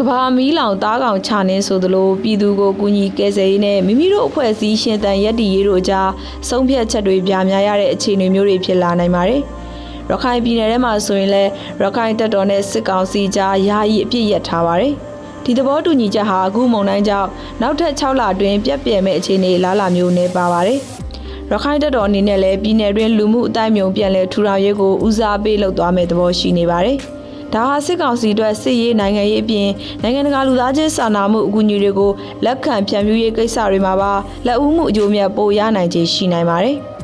[0.00, 6.10] ကဘာမီးလောင်တားကောင်ချနှင်းဆိုသလိုပြည်သူကိုကူညီကယ်ဆယ်ရေးနဲ့မိမိတို့အဖွဲ့အစည်းရှင်သန်ရက်တည်ရေးတို့ကြား
[6.48, 9.40] ဆုံးဖြတ်ချက်တွေပြများရတဲ့အခြေအနေမျိုးတွေဖြစ်လာနိုင်ပါတယ်။
[10.10, 11.50] ရခိုင်ပြည်နယ်ထဲမှာဆိုရင်လည်း
[11.82, 14.94] ရခိုင်တပ်တော်နဲ့စစ်ကောင်စီကြားယာယီအပြစ်ရထားပါတယ်။
[15.44, 17.28] ဒီသဘောတူညီချက်ဟာအခုမုံတိုင်းကြောင့်
[17.62, 20.78] နောက်ထပ်6လအတွင်းပြက်ပြယ်မဲ့အခြေအနေလာလာမျိုးနဲ့ပါပါတယ်။
[21.50, 26.98] ရခိုင်တပ်တော်အနေနဲ့လည်းပြည်내တွင်လူမှုအတိုင်းမြုံပြန်လဲထူထောင်ရေးကိုဦးစားပေးလုပ်သွားမယ့်သဘောရှိနေပါတယ်။
[27.54, 29.68] ဒါဟာစစ်ကောင်စီအတွက်စစ်ရေးနိုင်ငံရေးအပြင်
[30.02, 32.10] နိုင်ငံတကာလူသားချင်းစာနာမှုအကူအညီတွေကို
[32.44, 34.12] လက်ခံဖြန့်ဖြူးရေးကိစ္စတွေမှာပါ
[34.46, 36.76] လက်ဦးမှုအကျိုးမြတ်ပိုရနိုင်ခြေရှိနိုင်ပါတယ်။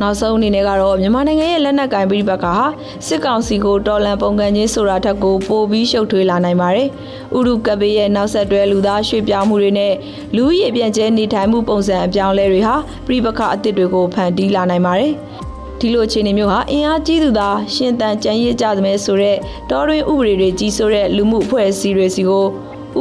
[0.00, 2.64] နောက်ဆုံးအနေနဲ့ကတော့မြန်မာနိုင်ငံရဲ့လက်နက်ကင်ပြည်ပကဟာ
[3.06, 6.88] စစ်ကောင်စီကိုတော်လန်ပုံကန်ချင်းဆိုတာထက်ကိုပိုပြီးရှုပ်ထွေးလာနိုင်ပါတယ်။
[7.36, 9.94] ဥရုကဘေးရဲ့နောက်ဆက်တွဲလူသားရွှေ့ပြောင်းမှုတွေနဲ့
[10.36, 12.76] လူရည်ပြန်ကျဲနေထိုင်မှုပုံစံအပြောင်းလဲတွေဟာ
[13.08, 15.12] ပြည်ပကအသစ်တွေကိုဖန်တီးလာနိုင်ပါတယ်။
[15.80, 19.36] ဒီလိုအခြေအနေမျိုးဟာအင်အားကြီးသူသာရှင်သန်ကြံရည်ကြသမဲဆိုတဲ့
[19.70, 22.46] တော်တွင်ဥပဒေတွေကြီးဆိုတဲ့လူမှုအဖွဲ့အစည်းတွေစီကို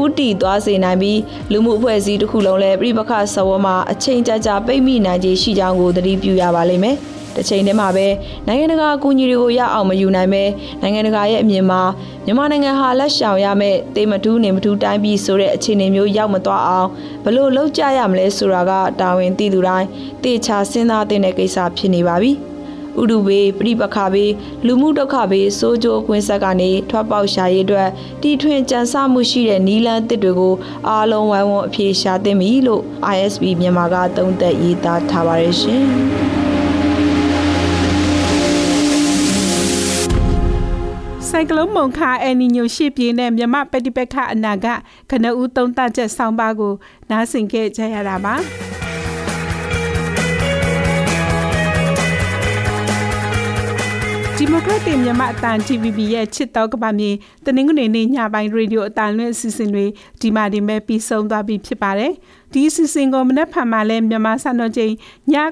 [0.01, 1.19] ဥတီသွားစေနိုင်ပြီး
[1.51, 6.97] လူမှုအဖွဲ့အစည်းတစ်ခုလုံးလည်းပြိပခဆဝမှာအချိန်ကြာကြာပိတ်မိနိုင်ခြေရှိကြောင်းကိုသတိပြုရပါလိမ့်မယ်။
[7.35, 8.07] တစ်ချိန်တည်းမှာပဲ
[8.47, 10.43] နိုင်ငံတကာအကူအညီတွေကိုရအောင်မယူနိုင်ပဲ
[10.81, 11.81] နိုင်ငံတကာရဲ့အမြင်မှာ
[12.25, 16.89] မြန်မာနိုင်ငံဟာလက်ရှောင်ရမဲ့တေမထူးနေမထူးတိုင်းပြည်ဆိုတဲ့အခြေအနေမျိုးရောက်မသွားအောင်
[17.25, 19.87] ဘလို့လှုပ်ကြရမလဲဆိုတာကတာဝန်သိသူတိုင်း
[20.23, 22.33] တေချာစဉ်းစားတဲ့ကိစ္စဖြစ်နေပါပြီ။
[23.01, 24.31] ဥဒုဘေးပြိပခဘေး
[24.65, 27.89] လူမှုဒုက္ခဘေးစိုးကြိုးကွင်းဆက်ကနေထွက်ပေါက်ရှာရေးအတွက်
[28.21, 30.55] တီထွင်ကြံစမှုရှိတဲ့နီလန်းတစ်တွေကို
[30.87, 32.83] အားလုံးဝိုင်းဝန်းအပြေရှာသင့်ပြီလို့
[33.15, 35.85] ISB မြန်မာကသုံးသပ်ရေးသားထားပါတယ်ရှင်
[41.29, 44.67] ဆိုင်ကလုန်းမုန်ခါအန်နီညိုရှိပြင်းတဲ့မြမပတိပက္ခအနာက
[45.09, 46.73] ခဏဦးသုံးတချက်ဆောင်းပါးကို
[47.09, 48.35] နားဆင်ခဲ့ကြရတာပါ
[54.41, 57.11] ဒီမိုကရက်တစ်မြန်မာအတန် TVB ရဲ့ချစ်တော်ကပါမြေ
[57.45, 59.85] တနင်္ဂနွေနေ့ညပိုင်းရေဒီယိုအတန်လွင့်အစီအစဉ်တွေ
[60.21, 62.11] ဒီမှာဒီမဲ့ပြီးဆုံးသွားပြီဖြစ်ပါတယ်။
[62.53, 64.93] ဒီအစီအစဉ်ကိုမနေ့ဖန်မှာလဲမြန်မာစံတော်ချိန်ည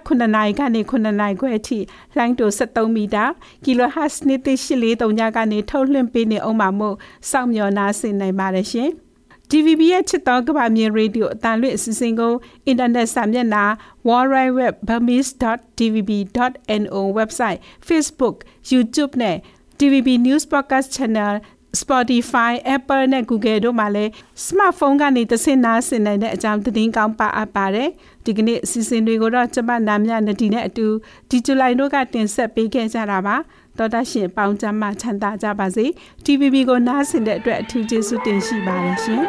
[0.07, 1.79] 9:00နာရီကနေ9:00နာရီခွဲအထိ
[2.17, 3.25] လိုင်းတို73မီတာ
[3.65, 6.95] kHz 1.83ညကနေထုတ်လွှင့်ပေးနေအောင်ပါမို့
[7.29, 8.91] စောင့်မျှော်နားဆင်နိုင်ပါတယ်ရှင်။
[9.51, 12.33] DVB ရဲ့ချစ်တော်ကဘာမြေရေဒီယိုအတန်လွင့်အစီအစဉ်ကို
[12.67, 13.63] အင်တာနက်စာမျက်နှာ
[14.07, 18.35] worldwideweb.burmese.dvb.no website Facebook
[18.71, 19.37] YouTube နဲ့
[19.79, 21.33] DVB News Podcast Channel
[21.81, 24.11] Spotify, Apple နဲ့ Google တို့မှာလည်း
[24.45, 27.89] smartphone ကနေသစင်နာဆင်နိုင်တဲ့အကြောင်းသတင်းကောင်းပါအပ်ပါတယ်။
[28.25, 30.87] ဒီကနေ့အစီအစဉ်တွေကိုတော့ကျမနာမြနဒီနဲ့အတူ
[31.29, 33.35] ဒီဇူလိုင်တို့ကတင်ဆက်ပေးခဲ့ကြတာပါ။
[33.77, 35.85] တော်တာရှင်ပေါင်းချမ်းမှချမ်းသာကြပါစေ
[36.25, 39.21] TVB ကိုနားဆင်တဲ့အတွက်အထူးကျေးဇူးတင်ရှိပါတယ်ရှင်